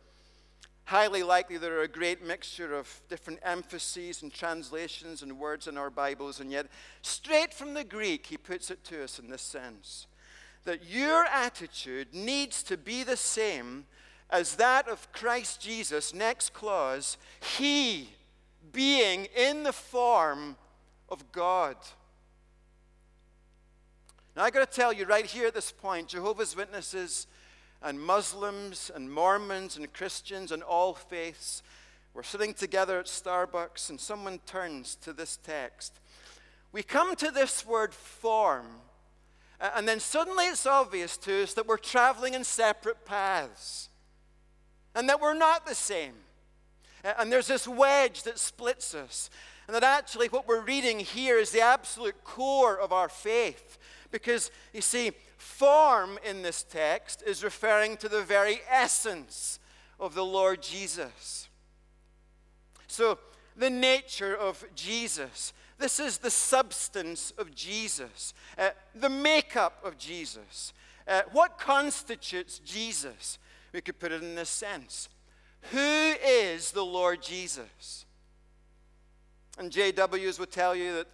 highly 0.86 1.22
likely 1.22 1.58
there 1.58 1.78
are 1.78 1.82
a 1.82 1.88
great 1.88 2.26
mixture 2.26 2.74
of 2.74 3.02
different 3.10 3.40
emphases 3.42 4.22
and 4.22 4.32
translations 4.32 5.22
and 5.22 5.38
words 5.38 5.66
in 5.68 5.76
our 5.76 5.90
Bibles, 5.90 6.40
and 6.40 6.50
yet, 6.50 6.66
straight 7.02 7.52
from 7.52 7.74
the 7.74 7.84
Greek, 7.84 8.26
he 8.26 8.38
puts 8.38 8.70
it 8.70 8.82
to 8.84 9.04
us 9.04 9.18
in 9.18 9.28
this 9.28 9.42
sense 9.42 10.06
that 10.64 10.88
your 10.88 11.24
attitude 11.26 12.14
needs 12.14 12.62
to 12.62 12.78
be 12.78 13.04
the 13.04 13.18
same 13.18 13.84
as 14.30 14.56
that 14.56 14.88
of 14.88 15.12
Christ 15.12 15.60
Jesus. 15.60 16.14
Next 16.14 16.54
clause, 16.54 17.18
he 17.58 18.08
being 18.72 19.26
in 19.36 19.62
the 19.62 19.72
form 19.72 20.56
of 21.08 21.30
God. 21.32 21.76
Now, 24.36 24.42
I 24.42 24.50
got 24.50 24.68
to 24.68 24.76
tell 24.76 24.92
you 24.92 25.04
right 25.04 25.26
here 25.26 25.46
at 25.46 25.54
this 25.54 25.70
point 25.70 26.08
Jehovah's 26.08 26.56
Witnesses 26.56 27.26
and 27.82 28.00
Muslims 28.00 28.90
and 28.94 29.12
Mormons 29.12 29.76
and 29.76 29.92
Christians 29.92 30.50
and 30.50 30.62
all 30.62 30.94
faiths 30.94 31.62
were 32.14 32.22
sitting 32.22 32.54
together 32.54 32.98
at 32.98 33.06
Starbucks, 33.06 33.90
and 33.90 34.00
someone 34.00 34.38
turns 34.46 34.94
to 34.96 35.12
this 35.12 35.36
text. 35.36 36.00
We 36.72 36.82
come 36.82 37.14
to 37.16 37.30
this 37.30 37.66
word 37.66 37.92
form, 37.92 38.66
and 39.60 39.86
then 39.86 40.00
suddenly 40.00 40.46
it's 40.46 40.66
obvious 40.66 41.16
to 41.18 41.42
us 41.42 41.54
that 41.54 41.66
we're 41.66 41.76
traveling 41.76 42.34
in 42.34 42.44
separate 42.44 43.04
paths 43.04 43.88
and 44.94 45.08
that 45.08 45.20
we're 45.20 45.34
not 45.34 45.66
the 45.66 45.74
same. 45.74 46.14
And 47.04 47.30
there's 47.30 47.46
this 47.46 47.68
wedge 47.68 48.22
that 48.22 48.38
splits 48.38 48.94
us. 48.94 49.28
And 49.66 49.74
that 49.74 49.84
actually, 49.84 50.28
what 50.28 50.48
we're 50.48 50.60
reading 50.60 51.00
here 51.00 51.38
is 51.38 51.50
the 51.50 51.60
absolute 51.60 52.24
core 52.24 52.78
of 52.78 52.92
our 52.92 53.08
faith. 53.08 53.78
Because, 54.10 54.50
you 54.72 54.80
see, 54.80 55.12
form 55.36 56.18
in 56.24 56.42
this 56.42 56.62
text 56.62 57.22
is 57.26 57.44
referring 57.44 57.96
to 57.98 58.08
the 58.08 58.22
very 58.22 58.60
essence 58.70 59.58
of 60.00 60.14
the 60.14 60.24
Lord 60.24 60.62
Jesus. 60.62 61.48
So, 62.86 63.18
the 63.56 63.70
nature 63.70 64.34
of 64.34 64.64
Jesus. 64.74 65.52
This 65.78 66.00
is 66.00 66.18
the 66.18 66.30
substance 66.30 67.32
of 67.36 67.54
Jesus, 67.54 68.32
uh, 68.56 68.70
the 68.94 69.08
makeup 69.08 69.78
of 69.84 69.98
Jesus. 69.98 70.72
Uh, 71.06 71.22
what 71.32 71.58
constitutes 71.58 72.60
Jesus? 72.60 73.38
We 73.72 73.80
could 73.80 73.98
put 73.98 74.12
it 74.12 74.22
in 74.22 74.34
this 74.34 74.48
sense 74.48 75.08
Who 75.70 76.14
is 76.24 76.72
the 76.72 76.84
Lord 76.84 77.22
Jesus? 77.22 78.04
And 79.58 79.70
JWs 79.70 80.38
would 80.38 80.50
tell 80.50 80.74
you 80.74 80.94
that 80.94 81.06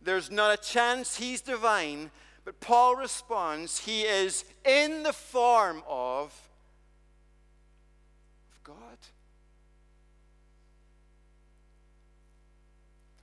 there's 0.00 0.30
not 0.30 0.54
a 0.54 0.62
chance 0.62 1.16
he's 1.16 1.40
divine, 1.40 2.10
but 2.44 2.60
Paul 2.60 2.96
responds, 2.96 3.78
he 3.78 4.02
is 4.02 4.44
in 4.64 5.02
the 5.02 5.12
form 5.12 5.82
of, 5.88 6.32
of 8.52 8.64
God. 8.64 8.76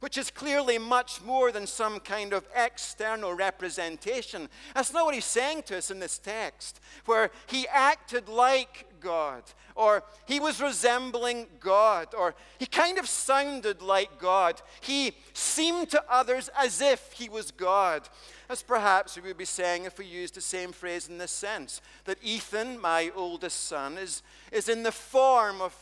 Which 0.02 0.18
is 0.18 0.30
clearly 0.30 0.78
much 0.78 1.22
more 1.24 1.52
than 1.52 1.66
some 1.66 2.00
kind 2.00 2.34
of 2.34 2.46
external 2.56 3.34
representation. 3.34 4.50
That's 4.76 4.94
not 4.94 5.06
what 5.06 5.16
he's 5.16 5.26
saying 5.26 5.64
to 5.64 5.78
us 5.78 5.90
in 5.90 6.00
this 6.00 6.20
text, 6.20 6.80
where 7.06 7.32
he 7.48 7.68
acted 7.70 8.28
like 8.28 8.86
God, 9.00 9.44
or 9.76 10.04
he 10.26 10.40
was 10.40 10.62
resembling 10.62 11.48
God, 11.60 12.08
or 12.18 12.36
he 12.58 12.66
kind 12.66 12.98
of 12.98 13.08
sounded 13.08 13.82
like 13.82 14.20
God. 14.20 14.62
He 14.82 15.14
seemed 15.34 15.90
to 15.92 16.04
others 16.10 16.50
as 16.58 16.82
if 16.82 17.12
he 17.14 17.30
was 17.30 17.52
God 17.52 18.08
as 18.50 18.62
perhaps 18.62 19.16
we 19.16 19.24
would 19.24 19.38
be 19.38 19.46
saying 19.46 19.86
if 19.86 19.98
we 19.98 20.06
used 20.06 20.36
the 20.36 20.42
same 20.42 20.72
phrase 20.72 21.08
in 21.08 21.18
this 21.18 21.32
sense 21.32 21.82
that 22.06 22.18
Ethan, 22.22 22.80
my 22.80 23.12
oldest 23.16 23.68
son, 23.68 23.98
is, 23.98 24.22
is 24.52 24.70
in 24.70 24.84
the 24.84 24.92
form 24.92 25.62
of 25.62 25.76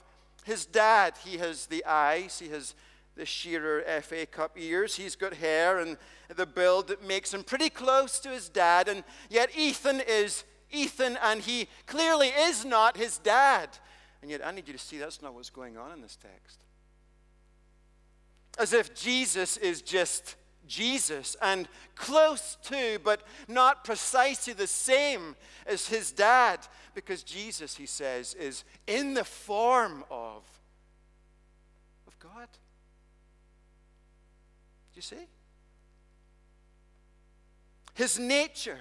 his 0.45 0.65
dad. 0.65 1.15
He 1.23 1.37
has 1.37 1.65
the 1.65 1.83
eyes, 1.85 2.39
he 2.39 2.49
has 2.49 2.75
the 3.15 3.25
Shearer 3.25 3.83
FA 4.01 4.25
Cup 4.25 4.57
ears, 4.57 4.95
he's 4.95 5.15
got 5.15 5.35
hair 5.35 5.79
and 5.79 5.97
the 6.35 6.45
build 6.45 6.87
that 6.87 7.05
makes 7.05 7.33
him 7.33 7.43
pretty 7.43 7.69
close 7.69 8.19
to 8.19 8.29
his 8.29 8.49
dad, 8.49 8.87
and 8.87 9.03
yet 9.29 9.49
Ethan 9.55 10.01
is 10.07 10.45
Ethan, 10.73 11.17
and 11.23 11.41
he 11.41 11.67
clearly 11.85 12.27
is 12.27 12.65
not 12.65 12.97
his 12.97 13.17
dad. 13.19 13.69
And 14.21 14.31
yet, 14.31 14.45
I 14.45 14.51
need 14.51 14.67
you 14.67 14.73
to 14.73 14.79
see 14.79 14.97
that's 14.97 15.21
not 15.21 15.33
what's 15.33 15.49
going 15.49 15.77
on 15.77 15.91
in 15.91 16.01
this 16.01 16.15
text. 16.15 16.63
As 18.57 18.73
if 18.73 18.93
Jesus 18.95 19.57
is 19.57 19.81
just 19.81 20.35
Jesus 20.67 21.35
and 21.41 21.67
close 21.95 22.57
to, 22.63 22.99
but 23.03 23.23
not 23.47 23.83
precisely 23.83 24.53
the 24.53 24.67
same 24.67 25.35
as 25.65 25.87
his 25.87 26.11
dad, 26.11 26.59
because 26.95 27.23
Jesus, 27.23 27.75
he 27.75 27.85
says, 27.85 28.33
is 28.35 28.63
in 28.87 29.13
the 29.13 29.23
form 29.23 30.03
of, 30.09 30.43
of 32.07 32.17
God. 32.19 32.47
Do 34.93 34.97
you 34.97 35.01
see? 35.01 35.27
His 37.95 38.17
nature, 38.17 38.79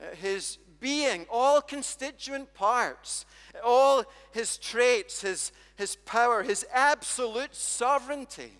uh, 0.00 0.14
his 0.14 0.58
being, 0.82 1.24
all 1.30 1.62
constituent 1.62 2.52
parts, 2.52 3.24
all 3.64 4.04
his 4.32 4.58
traits, 4.58 5.22
his, 5.22 5.52
his 5.76 5.96
power, 5.96 6.42
his 6.42 6.66
absolute 6.74 7.54
sovereignty, 7.54 8.52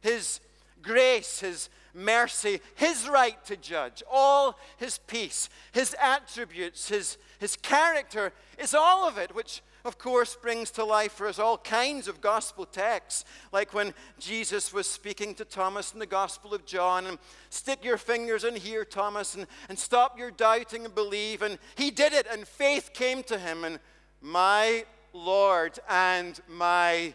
his 0.00 0.40
grace, 0.82 1.40
His 1.40 1.68
mercy, 1.94 2.60
His 2.74 3.08
right 3.08 3.42
to 3.46 3.56
judge, 3.56 4.02
all 4.10 4.58
His 4.76 4.98
peace, 4.98 5.48
His 5.72 5.94
attributes, 6.00 6.88
His, 6.88 7.16
his 7.40 7.56
character 7.56 8.32
is 8.58 8.74
all 8.74 9.08
of 9.08 9.16
it, 9.16 9.34
which 9.34 9.62
of 9.86 9.96
course 9.96 10.36
brings 10.36 10.70
to 10.72 10.84
life 10.84 11.12
for 11.12 11.26
us 11.26 11.38
all 11.38 11.56
kinds 11.56 12.06
of 12.06 12.20
gospel 12.20 12.66
texts, 12.66 13.24
like 13.50 13.72
when 13.72 13.94
Jesus 14.18 14.74
was 14.74 14.86
speaking 14.86 15.34
to 15.36 15.44
Thomas 15.46 15.94
in 15.94 15.98
the 15.98 16.06
Gospel 16.06 16.52
of 16.52 16.66
John, 16.66 17.06
and 17.06 17.18
stick 17.48 17.82
your 17.82 17.96
fingers 17.96 18.44
in 18.44 18.56
here, 18.56 18.84
Thomas, 18.84 19.34
and, 19.34 19.46
and 19.70 19.78
stop 19.78 20.18
your 20.18 20.30
doubting 20.30 20.84
and 20.84 20.94
believe. 20.94 21.40
And 21.40 21.58
he 21.76 21.90
did 21.90 22.12
it, 22.12 22.26
and 22.30 22.46
faith 22.46 22.90
came 22.92 23.22
to 23.24 23.38
him, 23.38 23.64
and 23.64 23.80
my 24.20 24.84
Lord 25.14 25.78
and 25.88 26.38
my 26.46 27.14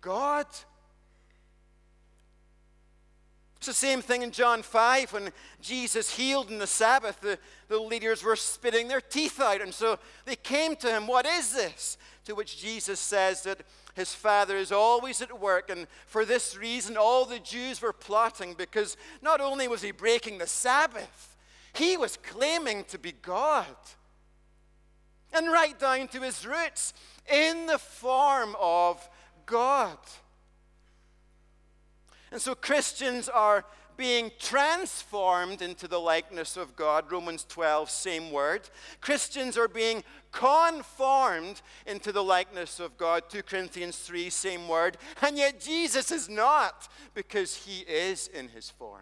God. 0.00 0.46
It's 3.66 3.80
the 3.80 3.86
same 3.86 4.00
thing 4.00 4.22
in 4.22 4.30
John 4.30 4.62
5 4.62 5.12
when 5.12 5.30
Jesus 5.60 6.14
healed 6.14 6.52
in 6.52 6.58
the 6.58 6.68
Sabbath. 6.68 7.20
The, 7.20 7.36
the 7.66 7.80
leaders 7.80 8.22
were 8.22 8.36
spitting 8.36 8.86
their 8.86 9.00
teeth 9.00 9.40
out. 9.40 9.60
And 9.60 9.74
so 9.74 9.98
they 10.24 10.36
came 10.36 10.76
to 10.76 10.88
him, 10.88 11.08
What 11.08 11.26
is 11.26 11.52
this? 11.52 11.98
To 12.26 12.36
which 12.36 12.60
Jesus 12.60 13.00
says 13.00 13.42
that 13.42 13.62
his 13.94 14.14
father 14.14 14.56
is 14.56 14.70
always 14.70 15.20
at 15.20 15.40
work. 15.40 15.68
And 15.68 15.88
for 16.06 16.24
this 16.24 16.56
reason, 16.56 16.96
all 16.96 17.24
the 17.24 17.40
Jews 17.40 17.82
were 17.82 17.92
plotting 17.92 18.54
because 18.54 18.96
not 19.20 19.40
only 19.40 19.66
was 19.66 19.82
he 19.82 19.90
breaking 19.90 20.38
the 20.38 20.46
Sabbath, 20.46 21.36
he 21.74 21.96
was 21.96 22.16
claiming 22.18 22.84
to 22.84 23.00
be 23.00 23.14
God. 23.20 23.66
And 25.32 25.50
right 25.50 25.76
down 25.76 26.06
to 26.06 26.20
his 26.20 26.46
roots, 26.46 26.94
in 27.28 27.66
the 27.66 27.78
form 27.78 28.54
of 28.60 29.08
God. 29.44 29.98
And 32.32 32.40
so 32.40 32.54
Christians 32.54 33.28
are 33.28 33.64
being 33.96 34.30
transformed 34.38 35.62
into 35.62 35.88
the 35.88 35.98
likeness 35.98 36.56
of 36.56 36.76
God. 36.76 37.10
Romans 37.10 37.44
12, 37.48 37.88
same 37.88 38.30
word. 38.30 38.68
Christians 39.00 39.56
are 39.56 39.68
being 39.68 40.04
conformed 40.32 41.62
into 41.86 42.12
the 42.12 42.22
likeness 42.22 42.78
of 42.78 42.96
God. 42.98 43.24
2 43.28 43.42
Corinthians 43.42 43.96
3, 43.98 44.28
same 44.28 44.68
word. 44.68 44.98
And 45.22 45.38
yet 45.38 45.60
Jesus 45.60 46.10
is 46.10 46.28
not 46.28 46.88
because 47.14 47.54
he 47.54 47.80
is 47.80 48.28
in 48.28 48.48
his 48.48 48.70
form. 48.70 49.00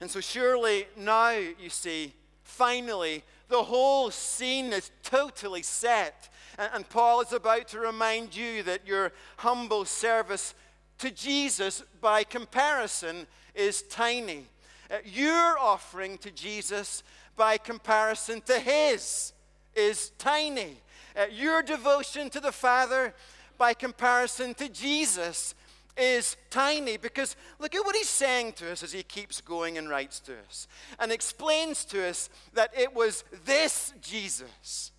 And 0.00 0.10
so, 0.10 0.20
surely 0.20 0.86
now 0.96 1.30
you 1.30 1.70
see, 1.70 2.12
finally, 2.42 3.22
the 3.48 3.62
whole 3.62 4.10
scene 4.10 4.72
is 4.72 4.90
totally 5.04 5.62
set 5.62 6.28
and 6.58 6.88
Paul 6.88 7.20
is 7.22 7.32
about 7.32 7.68
to 7.68 7.80
remind 7.80 8.34
you 8.36 8.62
that 8.64 8.86
your 8.86 9.12
humble 9.38 9.84
service 9.84 10.54
to 10.98 11.10
Jesus, 11.10 11.82
by 12.00 12.24
comparison, 12.24 13.26
is 13.54 13.82
tiny. 13.82 14.46
Uh, 14.90 14.96
your 15.04 15.58
offering 15.58 16.18
to 16.18 16.30
Jesus, 16.30 17.02
by 17.36 17.56
comparison 17.56 18.40
to 18.42 18.58
his, 18.58 19.32
is 19.74 20.10
tiny. 20.18 20.76
Uh, 21.16 21.24
your 21.32 21.62
devotion 21.62 22.30
to 22.30 22.40
the 22.40 22.52
Father, 22.52 23.14
by 23.58 23.74
comparison 23.74 24.54
to 24.54 24.68
Jesus, 24.68 25.54
is 25.96 26.36
tiny 26.50 26.96
because 26.96 27.36
look 27.58 27.74
at 27.74 27.84
what 27.84 27.94
he's 27.94 28.08
saying 28.08 28.52
to 28.52 28.72
us 28.72 28.82
as 28.82 28.92
he 28.92 29.02
keeps 29.02 29.40
going 29.40 29.76
and 29.76 29.90
writes 29.90 30.20
to 30.20 30.32
us 30.48 30.66
and 30.98 31.12
explains 31.12 31.84
to 31.84 32.08
us 32.08 32.30
that 32.54 32.70
it 32.78 32.94
was 32.94 33.24
this 33.44 33.92
Jesus 34.00 34.92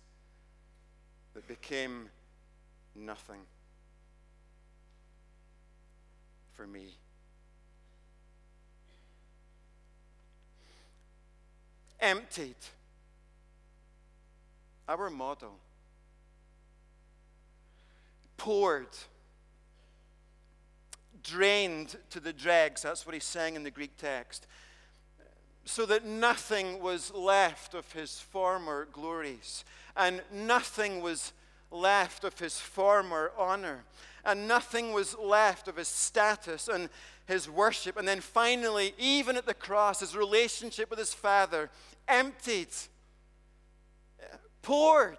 that 1.34 1.46
became 1.48 2.08
nothing 2.94 3.40
for 6.54 6.66
me. 6.66 6.94
emptied. 12.04 12.54
Our 14.88 15.10
model. 15.10 15.56
Poured. 18.36 18.86
Drained 21.22 21.96
to 22.10 22.20
the 22.20 22.32
dregs. 22.32 22.82
That's 22.82 23.06
what 23.06 23.14
he's 23.14 23.24
saying 23.24 23.56
in 23.56 23.62
the 23.62 23.70
Greek 23.70 23.96
text. 23.96 24.46
So 25.66 25.86
that 25.86 26.04
nothing 26.04 26.80
was 26.80 27.12
left 27.14 27.74
of 27.74 27.92
his 27.92 28.20
former 28.20 28.86
glories, 28.92 29.64
and 29.96 30.22
nothing 30.32 31.00
was 31.00 31.32
left 31.70 32.22
of 32.22 32.38
his 32.38 32.60
former 32.60 33.32
honor, 33.36 33.84
and 34.24 34.46
nothing 34.46 34.92
was 34.92 35.16
left 35.18 35.66
of 35.66 35.76
his 35.76 35.88
status 35.88 36.68
and 36.68 36.90
his 37.26 37.48
worship. 37.48 37.96
And 37.96 38.06
then 38.06 38.20
finally, 38.20 38.94
even 38.98 39.36
at 39.36 39.46
the 39.46 39.54
cross, 39.54 40.00
his 40.00 40.14
relationship 40.14 40.90
with 40.90 40.98
his 40.98 41.14
Father 41.14 41.70
emptied, 42.06 42.68
poured. 44.60 45.16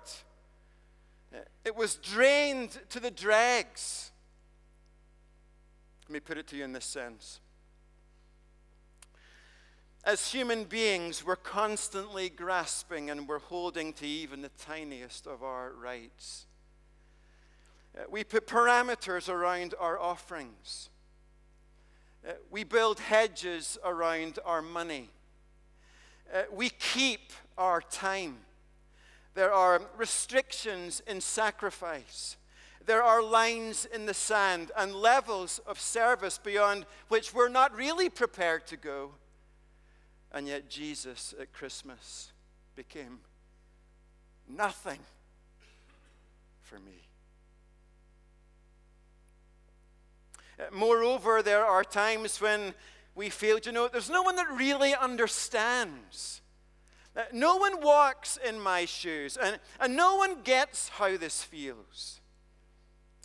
It 1.64 1.76
was 1.76 1.96
drained 1.96 2.78
to 2.90 3.00
the 3.00 3.12
dregs. 3.12 4.12
Let 6.08 6.14
me 6.14 6.20
put 6.20 6.38
it 6.38 6.48
to 6.48 6.56
you 6.56 6.64
in 6.64 6.74
this 6.74 6.86
sense. 6.86 7.40
As 10.06 10.32
human 10.32 10.66
beings, 10.66 11.26
we're 11.26 11.36
constantly 11.36 12.30
grasping 12.30 13.10
and 13.10 13.28
we're 13.28 13.40
holding 13.40 13.92
to 13.94 14.06
even 14.06 14.44
the 14.44 14.50
tiniest 14.50 15.26
of 15.26 15.42
our 15.42 15.72
rights. 15.72 16.46
Uh, 17.98 18.04
we 18.08 18.24
put 18.24 18.46
parameters 18.46 19.28
around 19.28 19.74
our 19.80 20.00
offerings. 20.00 20.92
Uh, 22.24 22.34
we 22.52 22.64
build 22.64 23.00
hedges 23.00 23.80
around 23.84 24.38
our 24.46 24.62
money. 24.62 25.10
Uh, 26.32 26.44
we 26.54 26.70
keep 26.70 27.34
our 27.58 27.82
time. 27.82 28.38
There 29.34 29.52
are 29.52 29.82
restrictions 29.98 31.02
in 31.08 31.20
sacrifice. 31.20 32.38
There 32.86 33.02
are 33.02 33.24
lines 33.24 33.86
in 33.86 34.06
the 34.06 34.14
sand 34.14 34.72
and 34.78 34.94
levels 34.94 35.60
of 35.66 35.80
service 35.80 36.38
beyond 36.38 36.86
which 37.08 37.34
we're 37.34 37.50
not 37.50 37.76
really 37.76 38.10
prepared 38.10 38.68
to 38.68 38.78
go. 38.78 39.14
And 40.36 40.50
yet, 40.50 40.70
Jesus 40.70 41.34
at 41.40 41.54
Christmas 41.54 42.34
became 42.76 43.20
nothing 44.50 45.00
for 46.62 46.76
me. 46.76 47.08
Uh, 50.60 50.64
moreover, 50.74 51.42
there 51.42 51.66
are 51.66 51.86
times 51.86 52.42
when 52.42 52.74
we 53.16 53.30
feel, 53.30 53.60
you 53.64 53.72
know, 53.72 53.88
there's 53.88 54.10
no 54.10 54.24
one 54.24 54.36
that 54.36 54.52
really 54.52 54.94
understands. 54.94 56.42
Uh, 57.16 57.22
no 57.32 57.56
one 57.56 57.82
walks 57.82 58.38
in 58.46 58.60
my 58.60 58.84
shoes, 58.84 59.38
and, 59.38 59.58
and 59.80 59.96
no 59.96 60.18
one 60.18 60.42
gets 60.44 60.90
how 60.90 61.16
this 61.16 61.44
feels. 61.44 62.20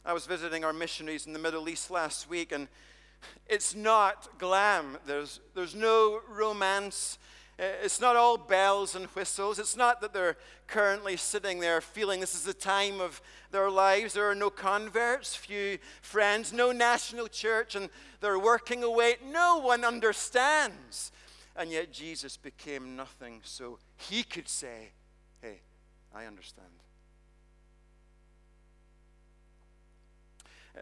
I 0.05 0.12
was 0.12 0.26
visiting 0.26 0.64
our 0.64 0.73
missionaries 0.73 1.26
in 1.26 1.33
the 1.33 1.40
Middle 1.40 1.69
East 1.69 1.90
last 1.90 2.31
week, 2.31 2.52
and 2.52 2.69
it's 3.47 3.75
not 3.75 4.39
glam. 4.39 4.99
There's, 5.07 5.41
there's 5.55 5.75
no 5.75 6.21
romance. 6.29 7.19
Uh, 7.59 7.65
it's 7.83 8.00
not 8.00 8.17
all 8.17 8.39
bells 8.39 8.95
and 8.95 9.07
whistles. 9.07 9.59
It's 9.59 9.77
not 9.77 10.00
that 10.00 10.12
they're 10.12 10.37
currently 10.67 11.17
sitting 11.17 11.61
there 11.61 11.81
feeling 11.81 12.21
this 12.21 12.35
is 12.35 12.45
the 12.45 12.55
time 12.55 13.00
of 13.00 13.21
their 13.50 13.71
lives. 13.71 14.15
There 14.15 14.31
are 14.31 14.35
no 14.35 14.50
converts, 14.50 15.35
few 15.35 15.79
friends, 16.00 16.53
no 16.53 16.73
national 16.73 17.29
church, 17.29 17.75
and 17.75 17.91
they're 18.21 18.39
working 18.39 18.83
away. 18.83 19.17
No 19.25 19.59
one 19.59 19.85
understands. 19.85 21.12
And 21.57 21.71
yet 21.71 21.93
Jesus 21.93 22.37
became 22.37 22.97
nothing 22.97 23.41
so 23.43 23.79
he 23.97 24.23
could 24.23 24.49
say, 24.49 24.93
Hey, 25.43 25.61
I 26.15 26.27
understand. 26.27 26.69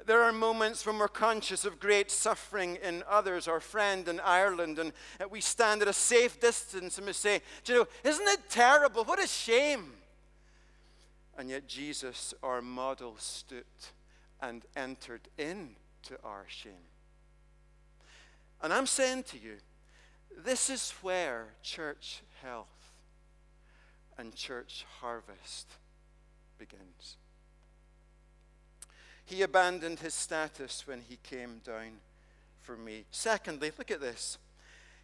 There 0.06 0.22
are 0.22 0.32
moments 0.32 0.84
when 0.84 0.98
we're 0.98 1.08
conscious 1.08 1.64
of 1.64 1.80
great 1.80 2.10
suffering 2.10 2.76
in 2.82 3.02
others, 3.08 3.48
our 3.48 3.60
friend 3.60 4.06
in 4.06 4.20
Ireland, 4.20 4.78
and 4.78 4.92
we 5.30 5.40
stand 5.40 5.82
at 5.82 5.88
a 5.88 5.92
safe 5.92 6.38
distance 6.38 6.98
and 6.98 7.06
we 7.06 7.12
say, 7.12 7.40
Do 7.64 7.72
you 7.72 7.78
know, 7.80 7.88
isn't 8.04 8.28
it 8.28 8.50
terrible? 8.50 9.04
What 9.04 9.22
a 9.22 9.26
shame. 9.26 9.92
And 11.38 11.48
yet 11.48 11.68
Jesus, 11.68 12.34
our 12.42 12.60
model, 12.60 13.14
stooped 13.18 13.92
and 14.40 14.64
entered 14.76 15.28
into 15.38 16.18
our 16.22 16.44
shame. 16.48 16.72
And 18.62 18.72
I'm 18.72 18.86
saying 18.86 19.22
to 19.24 19.38
you, 19.38 19.56
this 20.36 20.68
is 20.68 20.92
where 21.02 21.48
church 21.62 22.22
health 22.42 22.92
and 24.16 24.34
church 24.34 24.84
harvest 25.00 25.68
begins. 26.58 27.16
He 29.28 29.42
abandoned 29.42 30.00
his 30.00 30.14
status 30.14 30.86
when 30.86 31.02
he 31.06 31.18
came 31.22 31.60
down 31.62 32.00
for 32.62 32.78
me. 32.78 33.04
Secondly, 33.10 33.70
look 33.76 33.90
at 33.90 34.00
this. 34.00 34.38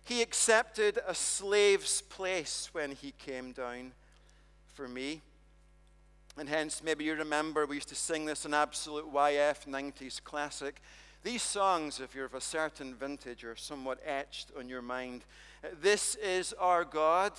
He 0.02 0.22
accepted 0.22 0.98
a 1.06 1.14
slave's 1.14 2.00
place 2.00 2.70
when 2.72 2.92
he 2.92 3.12
came 3.18 3.52
down 3.52 3.92
for 4.72 4.88
me. 4.88 5.20
And 6.38 6.48
hence, 6.48 6.82
maybe 6.82 7.04
you 7.04 7.14
remember 7.14 7.66
we 7.66 7.74
used 7.74 7.90
to 7.90 7.94
sing 7.94 8.24
this 8.24 8.46
in 8.46 8.54
absolute 8.54 9.12
YF 9.12 9.66
90s 9.66 10.24
classic. 10.24 10.80
These 11.22 11.42
songs, 11.42 12.00
if 12.00 12.14
you're 12.14 12.24
of 12.24 12.32
a 12.32 12.40
certain 12.40 12.94
vintage, 12.94 13.44
are 13.44 13.56
somewhat 13.56 14.00
etched 14.06 14.52
on 14.58 14.70
your 14.70 14.82
mind. 14.82 15.24
This 15.82 16.14
is 16.14 16.54
our 16.54 16.84
God, 16.84 17.32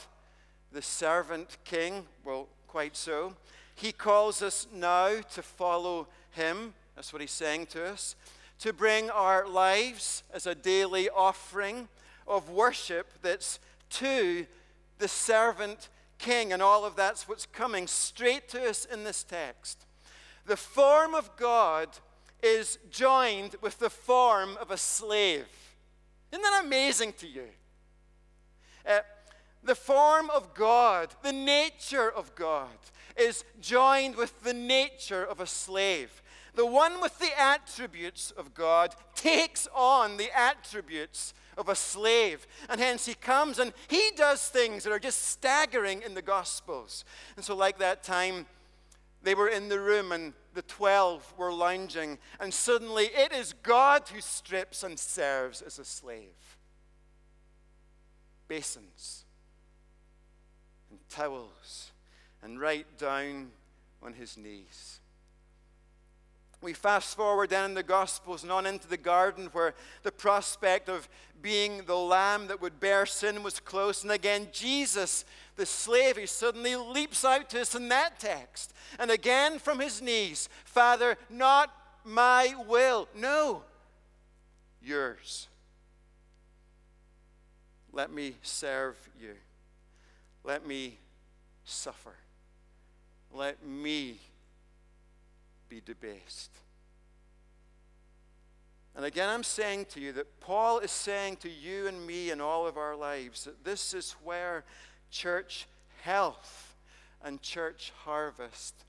the 0.72 0.84
servant 0.84 1.58
king. 1.64 2.06
Well, 2.24 2.48
quite 2.68 2.96
so. 2.96 3.34
He 3.74 3.92
calls 3.92 4.44
us 4.44 4.68
now 4.72 5.22
to 5.34 5.42
follow 5.42 6.08
him. 6.36 6.74
That's 6.96 7.12
what 7.12 7.22
he's 7.22 7.32
saying 7.32 7.68
to 7.68 7.86
us. 7.86 8.16
To 8.60 8.72
bring 8.72 9.10
our 9.10 9.48
lives 9.48 10.24
as 10.34 10.48
a 10.48 10.56
daily 10.56 11.10
offering 11.10 11.88
of 12.28 12.50
worship 12.50 13.12
that's 13.22 13.60
to 13.92 14.46
the 14.98 15.08
servant 15.08 15.90
king. 16.18 16.54
And 16.54 16.62
all 16.62 16.86
of 16.86 16.96
that's 16.96 17.28
what's 17.28 17.46
coming 17.46 17.88
straight 17.88 18.48
to 18.50 18.70
us 18.70 18.86
in 18.86 19.04
this 19.04 19.24
text. 19.24 19.86
The 20.46 20.58
form 20.58 21.16
of 21.16 21.36
God 21.36 21.90
is 22.42 22.78
joined 22.92 23.56
with 23.62 23.80
the 23.80 23.90
form 23.90 24.58
of 24.62 24.72
a 24.72 24.78
slave. 24.78 25.48
Isn't 26.32 26.44
that 26.44 26.64
amazing 26.64 27.14
to 27.14 27.28
you? 27.28 27.48
Uh, 28.88 29.00
the 29.64 29.76
form 29.76 30.30
of 30.30 30.54
God, 30.54 31.10
the 31.24 31.34
nature 31.34 32.10
of 32.10 32.36
God, 32.36 32.70
is 33.18 33.44
joined 33.60 34.16
with 34.16 34.44
the 34.44 34.54
nature 34.54 35.24
of 35.24 35.40
a 35.40 35.48
slave. 35.48 36.22
The 36.56 36.66
one 36.66 37.02
with 37.02 37.20
the 37.20 37.38
attributes 37.38 38.32
of 38.32 38.54
God 38.54 38.96
takes 39.16 39.68
on 39.76 40.18
the 40.18 40.30
attributes 40.36 41.34
of 41.58 41.70
a 41.70 41.76
slave. 41.76 42.48
And 42.70 42.80
hence 42.80 43.06
he 43.06 43.14
comes 43.14 43.60
and 43.60 43.74
he 43.88 44.12
does 44.16 44.48
things 44.48 44.84
that 44.84 44.92
are 44.92 45.00
just 45.00 45.22
staggering 45.24 46.02
in 46.02 46.14
the 46.14 46.22
Gospels. 46.22 47.06
And 47.36 47.44
so, 47.44 47.56
like 47.56 47.78
that 47.80 48.04
time, 48.04 48.46
they 49.24 49.36
were 49.36 49.50
in 49.50 49.70
the 49.70 49.80
room 49.80 50.12
and 50.12 50.34
the 50.54 50.62
12 50.62 51.34
were 51.38 51.52
lounging, 51.52 52.18
and 52.40 52.54
suddenly 52.54 53.06
it 53.06 53.34
is 53.34 53.54
God 53.62 54.08
who 54.08 54.22
strips 54.22 54.84
and 54.84 54.98
serves 54.98 55.62
as 55.62 55.80
a 55.80 55.84
slave. 55.84 56.58
Basins 58.48 59.26
and 60.90 61.00
towels, 61.10 61.92
and 62.42 62.60
right 62.60 62.86
down 62.98 63.50
on 64.02 64.14
his 64.14 64.38
knees. 64.38 65.00
We 66.66 66.74
fast 66.74 67.16
forward 67.16 67.52
then 67.52 67.66
in 67.66 67.74
the 67.76 67.84
Gospels 67.84 68.42
and 68.42 68.52
on 68.52 68.66
into 68.66 68.88
the 68.88 68.98
garden 68.98 69.50
where 69.52 69.76
the 70.02 70.12
prospect 70.12 70.90
of 70.90 71.08
being 71.40 71.84
the 71.86 71.96
lamb 71.96 72.48
that 72.48 72.60
would 72.60 72.80
bear 72.80 73.06
sin 73.06 73.44
was 73.44 73.60
close. 73.60 74.02
And 74.02 74.12
again, 74.12 74.48
Jesus, 74.52 75.26
the 75.58 75.68
slave, 75.68 76.18
he 76.18 76.26
suddenly 76.26 76.76
leaps 76.76 77.24
out 77.24 77.52
to 77.52 77.62
us 77.62 77.76
in 77.76 77.88
that 77.90 78.20
text. 78.20 78.74
And 78.98 79.12
again 79.12 79.60
from 79.60 79.80
his 79.80 80.02
knees, 80.02 80.50
Father, 80.64 81.20
not 81.30 81.72
my 82.04 82.56
will, 82.68 83.08
no, 83.16 83.62
yours. 84.82 85.48
Let 87.94 88.12
me 88.12 88.38
serve 88.42 88.98
you. 89.22 89.36
Let 90.44 90.66
me 90.66 90.98
suffer. 91.64 92.16
Let 93.32 93.64
me 93.64 94.18
be 95.76 95.82
debased. 95.86 96.52
And 98.96 99.04
again, 99.04 99.28
I'm 99.28 99.44
saying 99.44 99.88
to 99.90 100.00
you 100.00 100.14
that 100.14 100.40
Paul 100.40 100.80
is 100.80 100.92
saying 100.92 101.38
to 101.38 101.50
you 101.50 101.88
and 101.88 102.08
me 102.08 102.32
in 102.32 102.40
all 102.40 102.66
of 102.66 102.78
our 102.78 102.96
lives 102.96 103.44
that 103.44 103.66
this 103.66 103.94
is 103.94 104.16
where 104.24 104.64
church 105.12 105.68
health 106.02 106.78
and 107.22 107.42
church 107.42 107.92
harvest 108.06 108.86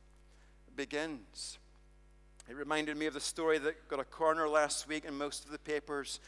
begins. 0.77 1.59
It 2.49 2.55
reminded 2.55 2.97
me 2.97 3.07
of 3.07 3.15
the 3.15 3.21
story 3.21 3.59
that 3.59 3.89
got 3.89 3.99
a 3.99 4.05
corner 4.05 4.49
last 4.49 4.87
week 4.87 5.05
in 5.05 5.19
most 5.19 5.45
of 5.45 5.51
the 5.51 5.59
papers 5.59 6.21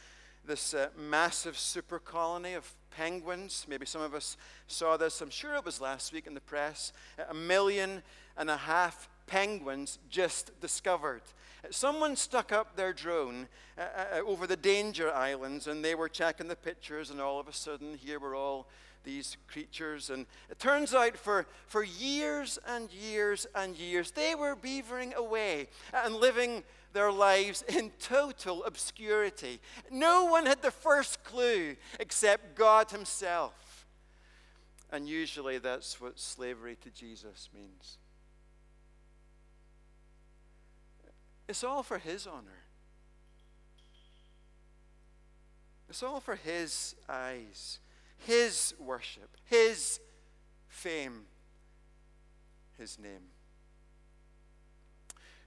this 0.45 0.73
uh, 0.73 0.89
massive 0.97 1.57
super 1.57 1.99
colony 1.99 2.53
of 2.53 2.69
penguins. 2.99 3.65
Maybe 3.69 3.85
some 3.85 4.01
of 4.01 4.13
us 4.13 4.35
saw 4.67 4.97
this. 4.97 5.21
I'm 5.21 5.29
sure 5.29 5.55
it 5.55 5.63
was 5.63 5.79
last 5.79 6.11
week 6.11 6.27
in 6.27 6.33
the 6.33 6.41
press. 6.41 6.91
A 7.29 7.33
million 7.33 8.03
and 8.35 8.49
a 8.49 8.57
half 8.57 9.07
penguins 9.25 9.99
just 10.09 10.59
discovered. 10.59 11.21
Someone 11.69 12.17
stuck 12.17 12.51
up 12.51 12.75
their 12.75 12.91
drone 12.91 13.47
uh, 13.77 13.83
uh, 14.17 14.19
over 14.27 14.45
the 14.45 14.57
danger 14.57 15.13
islands 15.13 15.67
and 15.67 15.83
they 15.83 15.95
were 15.95 16.09
checking 16.09 16.49
the 16.49 16.57
pictures, 16.57 17.09
and 17.09 17.21
all 17.21 17.39
of 17.39 17.47
a 17.47 17.53
sudden, 17.53 17.97
here 17.97 18.19
were 18.19 18.35
all 18.35 18.67
these 19.05 19.37
creatures. 19.47 20.09
And 20.09 20.25
it 20.49 20.59
turns 20.59 20.93
out 20.93 21.15
for, 21.15 21.45
for 21.67 21.83
years 21.83 22.59
and 22.67 22.91
years 22.91 23.47
and 23.55 23.77
years, 23.77 24.11
they 24.11 24.35
were 24.35 24.57
beavering 24.57 25.13
away 25.13 25.69
and 25.93 26.15
living 26.15 26.63
their 26.93 27.11
lives 27.11 27.63
in 27.67 27.91
total 27.99 28.63
obscurity. 28.63 29.59
No 29.91 30.25
one 30.25 30.45
had 30.45 30.61
the 30.61 30.71
first 30.71 31.23
clue 31.23 31.75
except 31.99 32.55
God 32.55 32.91
Himself. 32.91 33.85
And 34.91 35.07
usually 35.07 35.59
that's 35.59 36.01
what 36.01 36.19
slavery 36.19 36.77
to 36.81 36.89
Jesus 36.89 37.49
means. 37.53 37.97
It's 41.47 41.63
all 41.63 41.83
for 41.83 41.97
His 41.97 42.27
honor. 42.27 42.63
It's 45.89 46.03
all 46.03 46.19
for 46.19 46.35
His 46.35 46.95
eyes, 47.07 47.79
His 48.17 48.75
worship, 48.79 49.37
His 49.45 49.99
fame, 50.67 51.23
His 52.77 52.99
name. 52.99 53.31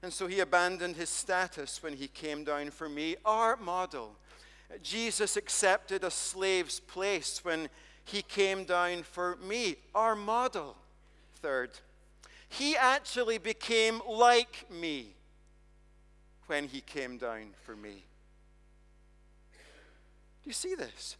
And 0.02 0.12
so 0.12 0.26
he 0.26 0.40
abandoned 0.40 0.96
his 0.96 1.08
status 1.08 1.82
when 1.82 1.94
he 1.94 2.08
came 2.08 2.42
down 2.42 2.70
for 2.70 2.88
me, 2.88 3.16
our 3.24 3.56
model. 3.56 4.16
Jesus 4.82 5.36
accepted 5.36 6.02
a 6.02 6.10
slave's 6.10 6.80
place 6.80 7.44
when 7.44 7.68
he 8.04 8.22
came 8.22 8.64
down 8.64 9.04
for 9.04 9.36
me, 9.36 9.76
our 9.94 10.16
model. 10.16 10.76
Third, 11.34 11.70
he 12.48 12.76
actually 12.76 13.38
became 13.38 14.00
like 14.08 14.66
me 14.70 15.14
when 16.46 16.66
he 16.66 16.80
came 16.80 17.16
down 17.16 17.50
for 17.64 17.76
me. 17.76 18.04
Do 19.52 20.48
you 20.48 20.52
see 20.52 20.74
this? 20.74 21.16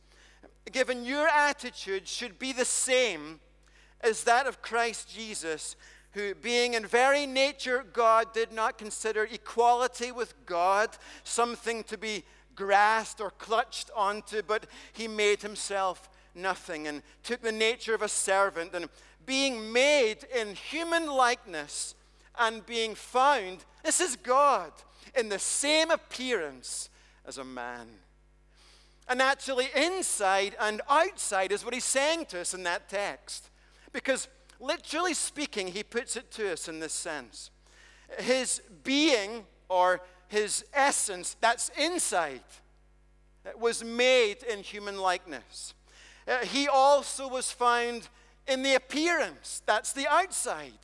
Given 0.71 1.05
your 1.05 1.29
attitude 1.29 2.09
should 2.09 2.39
be 2.39 2.53
the 2.53 2.65
same 2.65 3.39
as 4.01 4.25
that 4.25 4.47
of 4.47 4.61
Christ 4.61 5.15
Jesus, 5.15 5.77
who, 6.13 6.35
being 6.35 6.75
in 6.75 6.87
very 6.87 7.27
nature 7.27 7.85
God, 7.93 8.33
did 8.33 8.53
not 8.53 8.79
consider 8.79 9.25
equality 9.25 10.13
with 10.13 10.35
God 10.47 10.91
something 11.25 11.85
to 11.85 11.97
be 11.97 12.25
grasped 12.55 13.21
or 13.21 13.31
clutched 13.31 13.91
onto, 13.97 14.43
but 14.43 14.67
he 14.93 15.09
made 15.09 15.43
himself 15.43 16.11
nothing 16.35 16.87
and 16.87 17.03
took 17.23 17.41
the 17.41 17.53
nature 17.53 17.95
of 17.95 18.03
a 18.03 18.09
servant. 18.09 18.75
And 18.75 18.89
being 19.25 19.73
made 19.73 20.25
in 20.35 20.55
human 20.55 21.07
likeness 21.07 21.95
and 22.39 22.65
being 22.67 22.95
found, 22.95 23.65
this 23.85 24.01
is 24.01 24.17
God, 24.17 24.73
in 25.17 25.29
the 25.29 25.39
same 25.39 25.91
appearance 25.91 26.91
as 27.25 27.39
a 27.39 27.45
man. 27.45 27.89
And 29.09 29.21
actually, 29.21 29.69
inside 29.75 30.57
and 30.61 30.81
outside 30.89 31.53
is 31.53 31.65
what 31.65 31.75
he's 31.75 31.85
saying 31.85 32.27
to 32.27 32.41
us 32.41 32.55
in 32.55 32.63
that 32.63 32.89
text. 32.89 33.51
Because 33.93 34.29
literally 34.63 35.13
speaking, 35.13 35.69
he 35.69 35.83
puts 35.83 36.17
it 36.17 36.31
to 36.33 36.53
us 36.53 36.69
in 36.69 36.81
this 36.81 36.93
sense. 36.93 37.51
His 38.19 38.63
being 38.85 39.45
or 39.69 40.01
his 40.29 40.65
essence, 40.73 41.37
that's 41.41 41.71
inside, 41.79 42.41
was 43.59 43.83
made 43.83 44.43
in 44.45 44.61
human 44.61 44.99
likeness. 44.99 45.75
Uh, 46.27 46.39
he 46.39 46.69
also 46.69 47.29
was 47.29 47.51
found 47.51 48.09
in 48.47 48.63
the 48.63 48.75
appearance, 48.75 49.63
that's 49.67 49.93
the 49.93 50.07
outside, 50.09 50.79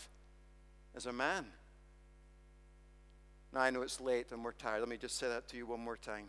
as 0.97 1.07
a 1.07 1.13
man. 1.13 1.47
Now, 3.53 3.61
I 3.61 3.71
know 3.71 3.83
it's 3.83 4.01
late 4.01 4.33
and 4.33 4.45
we're 4.45 4.53
tired. 4.53 4.81
Let 4.81 4.89
me 4.89 4.97
just 4.97 5.17
say 5.17 5.29
that 5.29 5.49
to 5.49 5.57
you 5.57 5.67
one 5.67 5.81
more 5.81 5.97
time. 5.97 6.27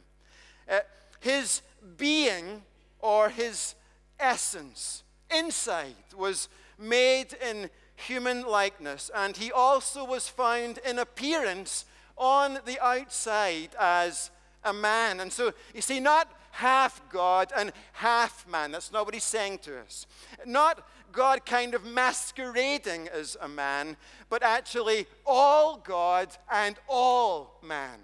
Uh, 0.69 0.79
his 1.19 1.61
being 1.97 2.61
or 2.99 3.29
his 3.29 3.75
essence 4.19 5.03
inside 5.29 5.95
was 6.15 6.47
made 6.79 7.33
in 7.47 7.69
human 7.95 8.43
likeness, 8.43 9.11
and 9.13 9.35
he 9.35 9.51
also 9.51 10.05
was 10.05 10.29
found 10.29 10.79
in 10.79 10.99
appearance 10.99 11.85
on 12.17 12.59
the 12.65 12.79
outside 12.83 13.69
as 13.79 14.31
a 14.63 14.73
man. 14.73 15.19
And 15.19 15.31
so, 15.31 15.53
you 15.73 15.81
see, 15.81 15.99
not 15.99 16.31
half 16.51 17.01
God 17.09 17.51
and 17.55 17.71
half 17.93 18.47
man. 18.47 18.71
That's 18.71 18.91
not 18.91 19.05
what 19.05 19.13
he's 19.13 19.23
saying 19.23 19.59
to 19.59 19.79
us. 19.79 20.05
Not 20.45 20.87
God 21.11 21.45
kind 21.45 21.73
of 21.73 21.85
masquerading 21.85 23.07
as 23.07 23.37
a 23.41 23.47
man, 23.47 23.97
but 24.29 24.43
actually 24.43 25.07
all 25.25 25.77
God 25.77 26.29
and 26.51 26.77
all 26.87 27.59
man. 27.61 27.99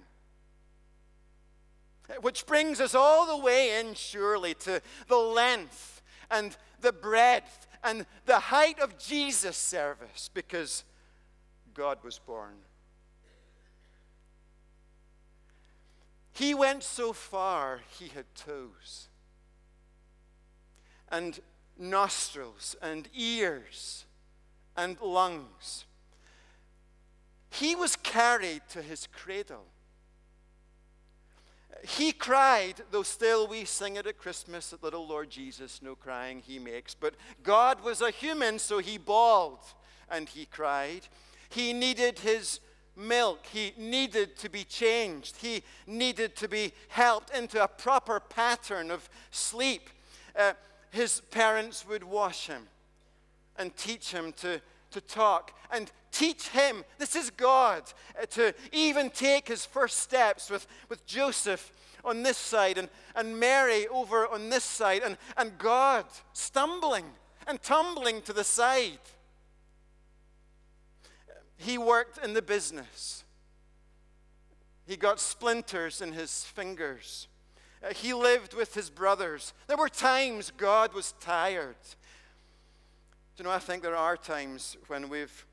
Which 2.21 2.45
brings 2.45 2.79
us 2.79 2.93
all 2.93 3.25
the 3.25 3.43
way 3.43 3.79
in, 3.79 3.95
surely, 3.95 4.53
to 4.55 4.81
the 5.07 5.17
length 5.17 6.01
and 6.29 6.55
the 6.79 6.91
breadth 6.91 7.64
and 7.85 8.05
the 8.25 8.39
height 8.39 8.79
of 8.79 8.97
Jesus' 8.97 9.57
service 9.57 10.29
because 10.33 10.83
God 11.73 11.99
was 12.03 12.19
born. 12.19 12.55
He 16.33 16.53
went 16.53 16.83
so 16.83 17.13
far, 17.13 17.81
he 17.97 18.09
had 18.09 18.25
toes 18.35 19.07
and 21.09 21.39
nostrils 21.77 22.75
and 22.81 23.07
ears 23.15 24.05
and 24.75 24.99
lungs. 24.99 25.85
He 27.49 27.75
was 27.75 27.95
carried 27.95 28.63
to 28.69 28.81
his 28.81 29.07
cradle. 29.07 29.67
He 31.83 32.11
cried, 32.11 32.81
though 32.91 33.03
still 33.03 33.47
we 33.47 33.65
sing 33.65 33.95
it 33.95 34.07
at 34.07 34.17
Christmas 34.17 34.69
that 34.69 34.81
little 34.83 35.07
Lord 35.07 35.29
Jesus, 35.29 35.81
no 35.81 35.95
crying 35.95 36.41
he 36.45 36.57
makes. 36.57 36.95
But 36.95 37.15
God 37.43 37.83
was 37.83 38.01
a 38.01 38.11
human, 38.11 38.59
so 38.59 38.79
he 38.79 38.97
bawled 38.97 39.59
and 40.09 40.29
he 40.29 40.45
cried. 40.45 41.07
He 41.49 41.73
needed 41.73 42.19
his 42.19 42.59
milk. 42.95 43.45
He 43.45 43.73
needed 43.77 44.37
to 44.37 44.49
be 44.49 44.63
changed. 44.63 45.37
He 45.37 45.63
needed 45.85 46.35
to 46.37 46.47
be 46.47 46.73
helped 46.87 47.35
into 47.35 47.63
a 47.63 47.67
proper 47.67 48.19
pattern 48.19 48.91
of 48.91 49.09
sleep. 49.31 49.89
Uh, 50.35 50.53
his 50.91 51.21
parents 51.31 51.85
would 51.87 52.03
wash 52.03 52.47
him 52.47 52.67
and 53.57 53.75
teach 53.75 54.11
him 54.11 54.33
to, 54.33 54.61
to 54.95 55.01
talk 55.01 55.51
and 55.71 55.91
teach 56.11 56.47
him, 56.47 56.83
this 56.97 57.15
is 57.15 57.29
God, 57.29 57.83
uh, 58.19 58.25
to 58.27 58.55
even 58.71 59.09
take 59.09 59.47
his 59.47 59.65
first 59.65 59.99
steps 59.99 60.49
with, 60.49 60.65
with 60.89 61.05
Joseph 61.05 61.71
on 62.03 62.23
this 62.23 62.37
side 62.37 62.77
and, 62.77 62.89
and 63.15 63.39
Mary 63.39 63.87
over 63.87 64.27
on 64.27 64.49
this 64.49 64.63
side, 64.63 65.01
and, 65.03 65.17
and 65.37 65.57
God 65.57 66.05
stumbling 66.33 67.05
and 67.45 67.61
tumbling 67.61 68.21
to 68.23 68.33
the 68.33 68.43
side. 68.43 68.99
He 71.57 71.77
worked 71.77 72.23
in 72.23 72.33
the 72.33 72.41
business. 72.41 73.23
He 74.87 74.95
got 74.95 75.19
splinters 75.19 76.01
in 76.01 76.13
his 76.13 76.43
fingers. 76.43 77.27
Uh, 77.83 77.93
he 77.93 78.13
lived 78.13 78.53
with 78.53 78.73
his 78.73 78.89
brothers. 78.89 79.53
There 79.67 79.77
were 79.77 79.89
times 79.89 80.51
God 80.55 80.93
was 80.93 81.13
tired. 81.19 81.75
Do 83.35 83.43
you 83.43 83.49
know, 83.49 83.53
I 83.53 83.59
think 83.59 83.83
there 83.83 83.97
are 83.97 84.15
times 84.15 84.77
when 84.87 85.09
we've 85.09 85.45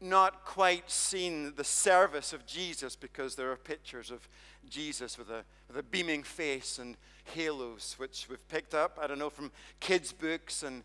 not 0.00 0.44
quite 0.44 0.88
seen 0.88 1.52
the 1.56 1.64
service 1.64 2.32
of 2.32 2.46
Jesus 2.46 2.94
because 2.94 3.34
there 3.34 3.50
are 3.50 3.56
pictures 3.56 4.12
of 4.12 4.28
Jesus 4.70 5.18
with 5.18 5.28
a, 5.28 5.42
with 5.66 5.76
a 5.76 5.82
beaming 5.82 6.22
face 6.22 6.78
and 6.78 6.96
halos, 7.34 7.96
which 7.98 8.28
we've 8.30 8.46
picked 8.46 8.74
up, 8.74 8.96
I 9.02 9.08
don't 9.08 9.18
know, 9.18 9.28
from 9.28 9.50
kids' 9.80 10.12
books 10.12 10.62
and 10.62 10.84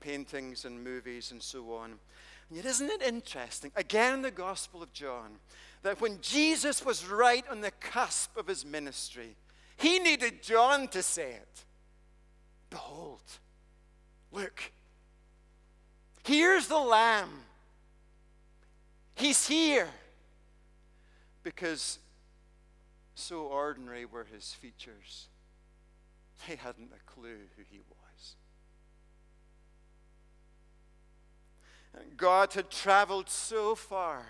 paintings 0.00 0.64
and 0.64 0.82
movies 0.82 1.30
and 1.30 1.42
so 1.42 1.74
on. 1.74 1.90
And 2.48 2.56
yet, 2.56 2.64
isn't 2.64 2.88
it 2.88 3.02
interesting, 3.02 3.70
again 3.76 4.14
in 4.14 4.22
the 4.22 4.30
Gospel 4.30 4.82
of 4.82 4.94
John, 4.94 5.36
that 5.82 6.00
when 6.00 6.22
Jesus 6.22 6.86
was 6.86 7.06
right 7.06 7.44
on 7.50 7.60
the 7.60 7.70
cusp 7.70 8.34
of 8.38 8.46
his 8.46 8.64
ministry, 8.64 9.36
he 9.76 9.98
needed 9.98 10.42
John 10.42 10.88
to 10.88 11.02
say 11.02 11.32
it. 11.32 11.64
Behold, 12.70 13.20
look, 14.32 14.72
here's 16.24 16.66
the 16.66 16.78
Lamb. 16.78 17.30
He's 19.14 19.46
here. 19.46 19.88
Because 21.42 21.98
so 23.14 23.42
ordinary 23.42 24.04
were 24.04 24.24
his 24.24 24.52
features, 24.52 25.28
they 26.48 26.56
hadn't 26.56 26.90
a 26.92 27.10
clue 27.10 27.46
who 27.56 27.62
he 27.70 27.80
was. 27.88 28.34
And 31.94 32.16
God 32.16 32.54
had 32.54 32.70
traveled 32.70 33.28
so 33.30 33.74
far, 33.74 34.26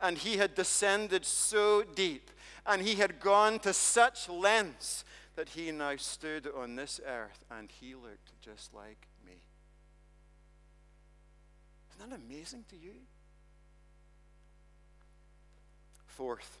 and 0.00 0.16
he 0.16 0.38
had 0.38 0.54
descended 0.54 1.26
so 1.26 1.82
deep, 1.82 2.30
and 2.64 2.80
he 2.80 2.94
had 2.94 3.20
gone 3.20 3.58
to 3.60 3.72
such 3.72 4.28
lengths 4.28 5.04
that 5.36 5.50
he 5.50 5.70
now 5.70 5.96
stood 5.96 6.48
on 6.56 6.76
this 6.76 7.00
earth 7.06 7.44
and 7.50 7.70
he 7.70 7.94
looked 7.94 8.38
just 8.40 8.74
like. 8.74 9.08
Isn't 12.02 12.10
that 12.10 12.20
amazing 12.28 12.64
to 12.70 12.76
you? 12.76 12.94
Fourth, 16.04 16.58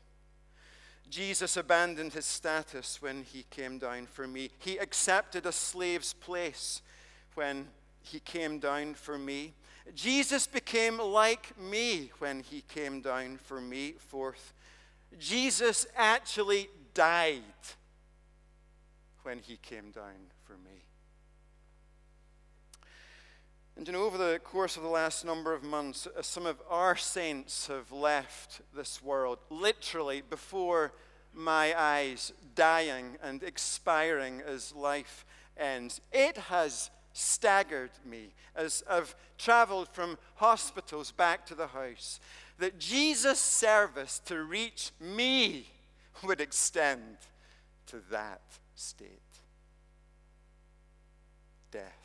Jesus 1.10 1.56
abandoned 1.56 2.12
his 2.12 2.26
status 2.26 3.02
when 3.02 3.24
he 3.24 3.44
came 3.50 3.78
down 3.78 4.06
for 4.06 4.28
me. 4.28 4.50
He 4.60 4.78
accepted 4.78 5.44
a 5.44 5.50
slave's 5.50 6.12
place 6.12 6.80
when 7.34 7.66
he 8.02 8.20
came 8.20 8.60
down 8.60 8.94
for 8.94 9.18
me. 9.18 9.54
Jesus 9.96 10.46
became 10.46 10.98
like 10.98 11.58
me 11.58 12.12
when 12.20 12.44
he 12.44 12.60
came 12.60 13.00
down 13.00 13.36
for 13.36 13.60
me. 13.60 13.94
Fourth, 13.98 14.54
Jesus 15.18 15.86
actually 15.96 16.68
died 16.94 17.42
when 19.24 19.40
he 19.40 19.56
came 19.56 19.90
down 19.90 20.30
for 20.44 20.52
me. 20.52 20.84
And 23.76 23.86
you 23.86 23.92
know, 23.92 24.04
over 24.04 24.18
the 24.18 24.38
course 24.44 24.76
of 24.76 24.82
the 24.82 24.88
last 24.88 25.24
number 25.24 25.54
of 25.54 25.62
months, 25.62 26.06
uh, 26.06 26.22
some 26.22 26.46
of 26.46 26.60
our 26.68 26.94
saints 26.94 27.68
have 27.68 27.90
left 27.90 28.60
this 28.74 29.02
world, 29.02 29.38
literally 29.50 30.22
before 30.28 30.92
my 31.34 31.74
eyes, 31.78 32.32
dying 32.54 33.16
and 33.22 33.42
expiring 33.42 34.42
as 34.46 34.74
life 34.74 35.24
ends. 35.56 36.00
It 36.12 36.36
has 36.36 36.90
staggered 37.14 37.90
me 38.04 38.34
as 38.54 38.82
I've 38.88 39.14
traveled 39.38 39.88
from 39.92 40.18
hospitals 40.36 41.10
back 41.12 41.46
to 41.46 41.54
the 41.54 41.68
house 41.68 42.20
that 42.58 42.78
Jesus' 42.78 43.40
service 43.40 44.20
to 44.26 44.42
reach 44.42 44.90
me 45.00 45.66
would 46.24 46.40
extend 46.40 47.16
to 47.86 48.00
that 48.10 48.42
state 48.74 49.20
death. 51.70 52.01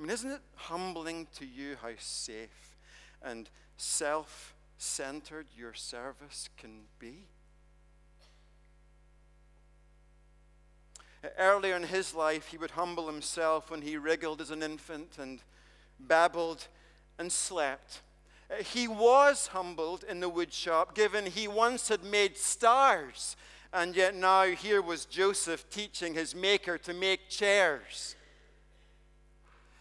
I 0.00 0.02
mean, 0.02 0.10
isn't 0.12 0.30
it 0.30 0.40
humbling 0.54 1.26
to 1.34 1.44
you 1.44 1.76
how 1.82 1.90
safe 1.98 2.78
and 3.22 3.50
self 3.76 4.54
centered 4.78 5.46
your 5.54 5.74
service 5.74 6.48
can 6.56 6.84
be? 6.98 7.26
Earlier 11.38 11.76
in 11.76 11.82
his 11.82 12.14
life, 12.14 12.46
he 12.46 12.56
would 12.56 12.70
humble 12.70 13.08
himself 13.08 13.70
when 13.70 13.82
he 13.82 13.98
wriggled 13.98 14.40
as 14.40 14.50
an 14.50 14.62
infant 14.62 15.18
and 15.18 15.42
babbled 15.98 16.68
and 17.18 17.30
slept. 17.30 18.00
He 18.72 18.88
was 18.88 19.48
humbled 19.48 20.02
in 20.08 20.20
the 20.20 20.30
woodshop, 20.30 20.94
given 20.94 21.26
he 21.26 21.46
once 21.46 21.88
had 21.88 22.04
made 22.04 22.38
stars, 22.38 23.36
and 23.70 23.94
yet 23.94 24.14
now 24.14 24.44
here 24.44 24.80
was 24.80 25.04
Joseph 25.04 25.68
teaching 25.68 26.14
his 26.14 26.34
maker 26.34 26.78
to 26.78 26.94
make 26.94 27.28
chairs. 27.28 28.16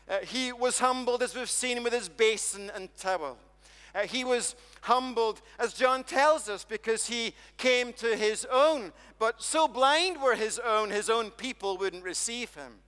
Uh, 0.10 0.20
he 0.22 0.52
was 0.52 0.80
humbled, 0.80 1.22
as 1.22 1.36
we've 1.36 1.50
seen, 1.50 1.84
with 1.84 1.94
his 1.94 2.10
basin 2.10 2.72
and 2.74 2.90
towel. 2.96 3.38
Uh, 3.94 4.02
he 4.02 4.24
was 4.24 4.56
humbled, 4.82 5.42
as 5.60 5.74
John 5.74 6.04
tells 6.04 6.50
us, 6.50 6.64
because 6.64 7.08
he 7.08 7.34
came 7.58 7.94
to 7.94 8.16
his 8.16 8.46
own. 8.52 8.92
But 9.20 9.42
so 9.42 9.68
blind 9.68 10.22
were 10.22 10.36
his 10.36 10.58
own, 10.60 10.90
his 10.90 11.10
own 11.10 11.30
people 11.32 11.78
wouldn't 11.78 12.04
receive 12.04 12.56
him. 12.56 12.80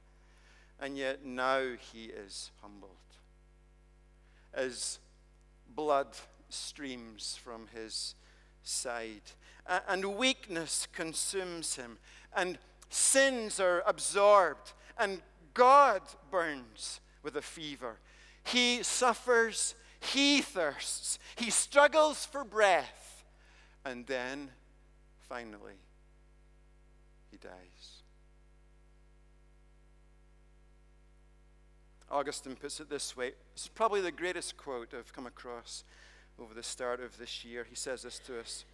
And 0.80 0.98
yet 0.98 1.24
now 1.24 1.74
he 1.94 2.06
is 2.06 2.50
humbled. 2.62 2.90
As 4.54 5.00
blood 5.76 6.08
streams 6.50 7.38
from 7.42 7.68
his 7.74 8.16
side, 8.64 9.22
and 9.88 10.18
weakness 10.18 10.88
consumes 10.92 11.76
him, 11.76 12.00
and 12.36 12.58
sins 12.90 13.60
are 13.60 13.84
absorbed, 13.86 14.74
and 14.98 15.22
God 15.54 16.02
burns 16.30 17.01
with 17.24 17.36
a 17.36 17.42
fever. 17.42 17.98
He 18.44 18.84
suffers 18.84 19.76
he 20.02 20.42
thirsts, 20.42 21.20
he 21.36 21.52
struggles 21.52 22.26
for 22.26 22.44
breath, 22.44 23.24
and 23.86 24.06
then 24.08 24.50
finally 25.30 25.76
he 27.30 27.38
dies. 27.38 28.02
Augustine 32.10 32.56
puts 32.56 32.80
it 32.82 32.90
this 32.90 33.16
way 33.16 33.34
it's 33.54 33.68
probably 33.68 34.02
the 34.02 34.12
greatest 34.12 34.58
quote 34.58 34.94
I've 34.94 35.14
come 35.14 35.28
across 35.28 35.84
over 36.40 36.54
the 36.54 36.64
start 36.64 37.00
of 37.00 37.18
this 37.20 37.46
year. 37.46 37.66
He 37.70 37.76
says 37.76 38.02
this 38.02 38.20
to 38.26 38.40
us 38.40 38.66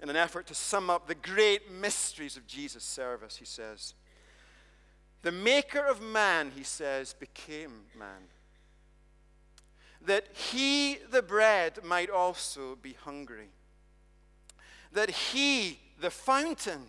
in 0.00 0.08
an 0.08 0.16
effort 0.16 0.46
to 0.46 0.54
sum 0.54 0.88
up 0.88 1.08
the 1.08 1.14
great 1.16 1.70
mysteries 1.70 2.36
of 2.36 2.46
Jesus' 2.46 2.84
service. 2.84 3.36
He 3.36 3.44
says, 3.44 3.94
The 5.24 5.32
maker 5.32 5.84
of 5.84 6.00
man, 6.00 6.52
he 6.54 6.62
says, 6.62 7.12
became 7.12 7.86
man 7.98 8.28
that 10.06 10.28
he, 10.34 10.98
the 11.10 11.22
bread, 11.22 11.82
might 11.82 12.10
also 12.10 12.76
be 12.80 12.92
hungry, 12.92 13.48
that 14.92 15.10
he, 15.10 15.78
the 16.00 16.10
fountain, 16.10 16.82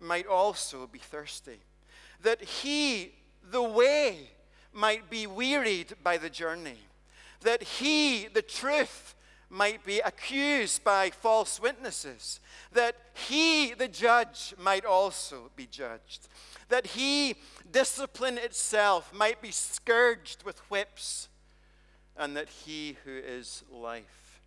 might 0.00 0.26
also 0.26 0.86
be 0.86 0.98
thirsty, 0.98 1.58
that 2.22 2.42
he, 2.42 3.12
the 3.50 3.62
way, 3.62 4.30
might 4.72 5.10
be 5.10 5.26
wearied 5.26 5.94
by 6.02 6.16
the 6.16 6.30
journey, 6.30 6.78
that 7.40 7.62
he, 7.62 8.28
the 8.28 8.42
truth, 8.42 9.14
might 9.50 9.84
be 9.84 9.98
accused 10.00 10.84
by 10.84 11.10
false 11.10 11.58
witnesses, 11.58 12.38
that 12.72 12.94
he, 13.14 13.72
the 13.72 13.88
judge, 13.88 14.54
might 14.58 14.84
also 14.84 15.50
be 15.56 15.66
judged, 15.66 16.28
that 16.68 16.88
he, 16.88 17.36
discipline 17.70 18.38
itself, 18.38 19.12
might 19.14 19.40
be 19.40 19.50
scourged 19.50 20.42
with 20.42 20.58
whips 20.70 21.28
and 22.16 22.36
that 22.36 22.48
he 22.48 22.96
who 23.04 23.16
is 23.16 23.62
life 23.70 24.40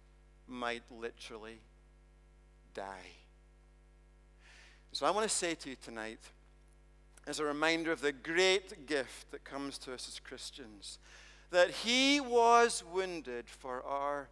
might 0.47 0.83
literally 0.91 1.59
die. 2.73 3.15
So 4.91 5.05
I 5.05 5.11
want 5.11 5.27
to 5.27 5.33
say 5.33 5.55
to 5.55 5.69
you 5.69 5.75
tonight, 5.81 6.19
as 7.25 7.39
a 7.39 7.45
reminder 7.45 7.91
of 7.91 8.01
the 8.01 8.11
great 8.11 8.87
gift 8.87 9.31
that 9.31 9.43
comes 9.43 9.77
to 9.79 9.93
us 9.93 10.07
as 10.07 10.19
Christians, 10.19 10.99
that 11.49 11.69
he 11.69 12.19
was 12.19 12.83
wounded 12.93 13.45
for 13.47 13.83
our 13.85 14.27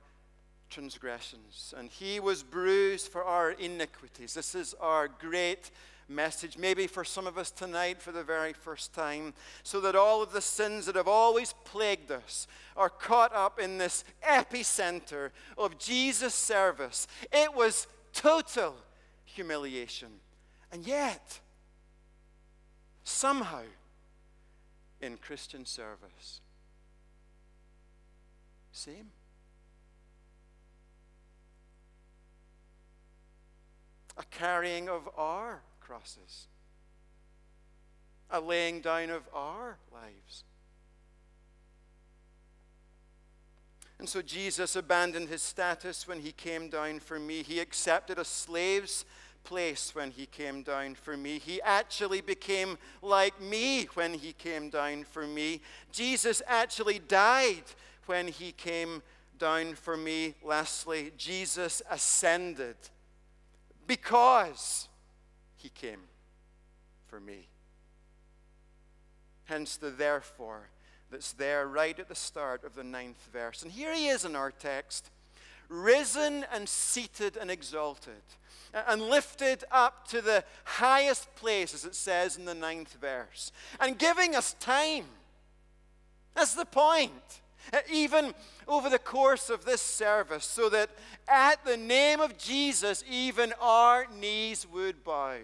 transgressions 0.69 1.73
and 1.77 1.89
he 1.89 2.19
was 2.19 2.43
bruised 2.43 3.07
for 3.07 3.23
our 3.23 3.51
iniquities. 3.51 4.33
This 4.33 4.53
is 4.53 4.75
our 4.79 5.07
great 5.07 5.71
message, 6.09 6.57
maybe 6.57 6.87
for 6.87 7.03
some 7.03 7.27
of 7.27 7.37
us 7.37 7.51
tonight 7.51 8.01
for 8.01 8.11
the 8.11 8.23
very 8.23 8.53
first 8.53 8.93
time, 8.93 9.33
so 9.63 9.79
that 9.81 9.95
all 9.95 10.23
of 10.23 10.31
the 10.31 10.41
sins 10.41 10.85
that 10.85 10.95
have 10.95 11.07
always 11.07 11.53
plagued 11.65 12.11
us 12.11 12.47
are 12.75 12.89
caught 12.89 13.33
up 13.33 13.59
in 13.59 13.77
this 13.77 14.03
epicenter 14.27 15.29
of 15.57 15.77
Jesus' 15.77 16.33
service. 16.33 17.07
It 17.31 17.53
was 17.53 17.87
total 18.13 18.75
humiliation. 19.25 20.09
And 20.71 20.85
yet, 20.85 21.39
somehow, 23.03 23.63
in 25.01 25.17
Christian 25.17 25.65
service, 25.65 26.41
same. 28.71 29.11
A 34.17 34.23
carrying 34.31 34.89
of 34.89 35.09
our 35.17 35.61
crosses, 35.89 36.45
a 38.29 38.39
laying 38.39 38.79
down 38.79 39.09
of 39.09 39.23
our 39.33 39.79
lives. 39.91 40.43
And 43.97 44.07
so 44.07 44.21
Jesus 44.21 44.75
abandoned 44.75 45.29
his 45.29 45.41
status 45.41 46.07
when 46.07 46.19
he 46.19 46.31
came 46.31 46.69
down 46.69 46.99
for 46.99 47.19
me. 47.19 47.41
He 47.41 47.59
accepted 47.59 48.19
a 48.19 48.23
slave's 48.23 49.03
place 49.43 49.95
when 49.95 50.11
he 50.11 50.27
came 50.27 50.61
down 50.61 50.93
for 50.93 51.17
me. 51.17 51.39
He 51.39 51.59
actually 51.63 52.21
became 52.21 52.77
like 53.01 53.41
me 53.41 53.85
when 53.95 54.13
he 54.13 54.33
came 54.33 54.69
down 54.69 55.05
for 55.05 55.25
me. 55.25 55.59
Jesus 55.91 56.43
actually 56.45 56.99
died 56.99 57.63
when 58.05 58.27
he 58.27 58.51
came 58.51 59.01
down 59.39 59.73
for 59.73 59.97
me. 59.97 60.35
Lastly, 60.43 61.13
Jesus 61.17 61.81
ascended 61.89 62.75
because 63.87 64.87
he 65.59 65.69
came 65.69 66.01
for 67.07 67.19
me. 67.19 67.47
Hence 69.45 69.77
the 69.77 69.89
therefore 69.89 70.69
that's 71.11 71.31
there 71.33 71.67
right 71.67 71.97
at 71.99 72.07
the 72.07 72.15
start 72.15 72.63
of 72.63 72.75
the 72.75 72.83
ninth 72.83 73.27
verse. 73.33 73.63
And 73.63 73.71
here 73.71 73.93
he 73.93 74.07
is 74.07 74.25
in 74.25 74.35
our 74.35 74.51
text 74.51 75.09
risen 75.67 76.45
and 76.51 76.67
seated 76.67 77.37
and 77.37 77.51
exalted 77.51 78.23
and 78.87 79.01
lifted 79.01 79.63
up 79.71 80.07
to 80.07 80.21
the 80.21 80.43
highest 80.63 81.33
place, 81.35 81.73
as 81.73 81.85
it 81.85 81.95
says 81.95 82.37
in 82.37 82.45
the 82.45 82.55
ninth 82.55 82.97
verse, 82.99 83.51
and 83.79 83.97
giving 83.97 84.35
us 84.35 84.53
time. 84.53 85.05
That's 86.35 86.55
the 86.55 86.65
point. 86.65 87.41
Uh, 87.71 87.79
even 87.91 88.33
over 88.67 88.89
the 88.89 88.99
course 88.99 89.49
of 89.49 89.65
this 89.65 89.81
service, 89.81 90.45
so 90.45 90.69
that 90.69 90.89
at 91.27 91.63
the 91.65 91.77
name 91.77 92.19
of 92.19 92.37
Jesus, 92.37 93.03
even 93.09 93.53
our 93.61 94.07
knees 94.19 94.65
would 94.71 95.03
bow. 95.03 95.37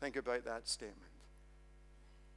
Think 0.00 0.16
about 0.16 0.44
that 0.44 0.68
statement. 0.68 0.98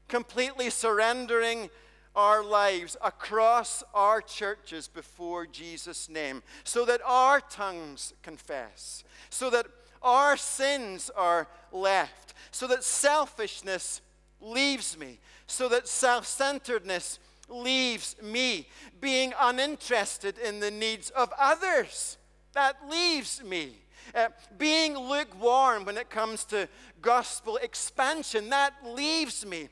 Completely 0.08 0.70
surrendering 0.70 1.70
our 2.16 2.44
lives 2.44 2.98
across 3.02 3.84
our 3.94 4.22
churches 4.22 4.88
before 4.88 5.46
Jesus' 5.46 6.10
name, 6.10 6.44
so 6.64 6.86
that 6.86 7.02
our 7.06 7.40
tongues 7.40 8.14
confess, 8.22 9.04
so 9.30 9.50
that 9.50 9.68
our 10.02 10.36
sins 10.36 11.10
are 11.16 11.48
left, 11.72 12.34
so 12.52 12.68
that 12.68 12.84
selfishness 12.84 14.02
leaves 14.42 14.98
me, 14.98 15.20
so 15.48 15.70
that 15.70 15.88
self 15.88 16.26
centeredness 16.26 17.20
leaves 17.52 18.16
me, 18.22 18.68
being 19.00 19.34
uninterested 19.40 20.38
in 20.38 20.60
the 20.60 20.72
needs 20.72 21.10
of 21.12 21.32
others. 21.38 22.18
That 22.54 22.78
leaves 22.90 23.44
me. 23.44 23.76
Uh, 24.16 24.30
being 24.58 24.98
lukewarm 24.98 25.86
when 25.86 25.98
it 25.98 26.10
comes 26.10 26.44
to 26.46 26.68
gospel 27.02 27.58
expansion, 27.58 28.50
that 28.50 28.74
leaves 28.84 29.46
me. 29.46 29.70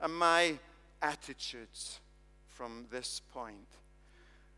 And 0.00 0.14
my 0.14 0.58
attitudes 1.00 2.00
from 2.48 2.86
this 2.90 3.20
point 3.32 3.68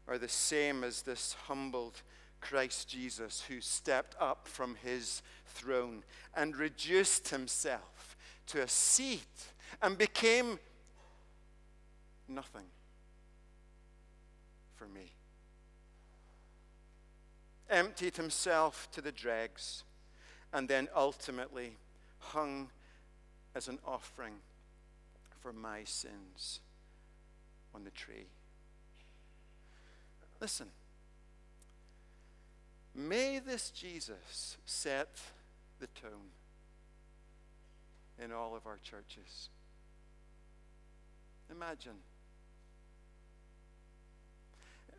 are 0.07 0.19
the 0.19 0.29
same 0.29 0.85
as 0.85 1.03
this 1.03 1.35
humbled 1.47 2.03
Christ 2.41 2.89
Jesus 2.89 3.43
who 3.49 3.61
stepped 3.61 4.15
up 4.21 4.47
from 4.47 4.77
his 4.85 5.23
throne 5.47 6.05
and 6.37 6.55
reduced 6.55 7.31
himself 7.31 8.17
to 8.49 8.63
a 8.63 8.69
seat 8.69 9.47
and 9.81 9.97
became 9.97 10.59
nothing 12.29 12.67
for 14.75 14.87
me. 14.87 15.13
Emptied 17.71 18.17
himself 18.17 18.89
to 18.93 19.01
the 19.01 19.13
dregs 19.13 19.85
and 20.53 20.69
then 20.69 20.89
ultimately 20.95 21.77
hung 22.19 22.69
as 23.55 23.69
an 23.69 23.79
offering 23.87 24.35
for 25.41 25.53
my 25.53 25.85
sins 25.85 26.61
on 27.75 27.85
the 27.85 27.91
tree. 27.91 28.27
Listen, 30.41 30.69
may 32.95 33.39
this 33.39 33.71
Jesus 33.71 34.57
set 34.65 35.21
the 35.81 35.87
tone 35.89 36.31
in 38.23 38.33
all 38.33 38.55
of 38.55 38.67
our 38.67 38.79
churches. 38.83 39.49
Imagine. 41.51 41.97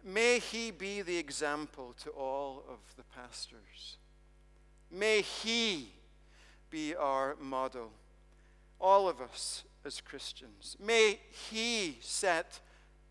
May 0.05 0.39
he 0.39 0.71
be 0.71 1.01
the 1.01 1.17
example 1.17 1.95
to 2.03 2.11
all 2.11 2.63
of 2.69 2.77
the 2.95 3.03
pastors. 3.03 3.97
May 4.91 5.21
he 5.21 5.89
be 6.69 6.95
our 6.95 7.35
model. 7.41 7.91
All 8.79 9.09
of 9.09 9.19
us 9.19 9.63
as 9.85 10.01
Christians. 10.01 10.75
May 10.79 11.19
He 11.49 11.97
set 12.01 12.59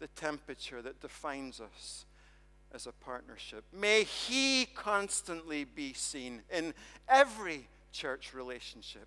the 0.01 0.09
temperature 0.09 0.83
that 0.83 1.01
defines 1.01 1.61
us 1.61 2.05
as 2.75 2.87
a 2.87 2.93
partnership. 2.93 3.65
May 3.73 4.05
He 4.05 4.67
constantly 4.75 5.65
be 5.65 5.93
seen 5.93 6.43
in 6.53 6.75
every 7.09 7.69
church 7.93 8.35
relationship. 8.35 9.07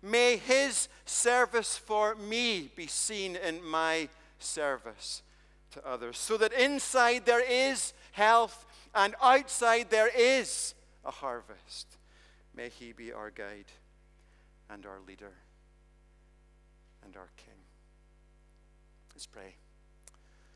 May 0.00 0.38
His 0.38 0.88
service 1.04 1.76
for 1.76 2.14
me 2.14 2.70
be 2.74 2.86
seen 2.86 3.36
in 3.36 3.62
my 3.64 4.08
service 4.38 5.22
to 5.72 5.86
others, 5.86 6.18
so 6.18 6.36
that 6.36 6.52
inside 6.52 7.26
there 7.26 7.42
is 7.42 7.92
health 8.12 8.66
and 8.94 9.14
outside 9.22 9.90
there 9.90 10.10
is 10.14 10.74
a 11.04 11.10
harvest. 11.10 11.98
May 12.54 12.68
He 12.68 12.92
be 12.92 13.12
our 13.12 13.30
guide 13.30 13.72
and 14.70 14.86
our 14.86 15.00
leader 15.06 15.32
and 17.04 17.16
our 17.16 17.30
King. 17.36 17.54
Let's 19.14 19.26
pray. 19.26 19.56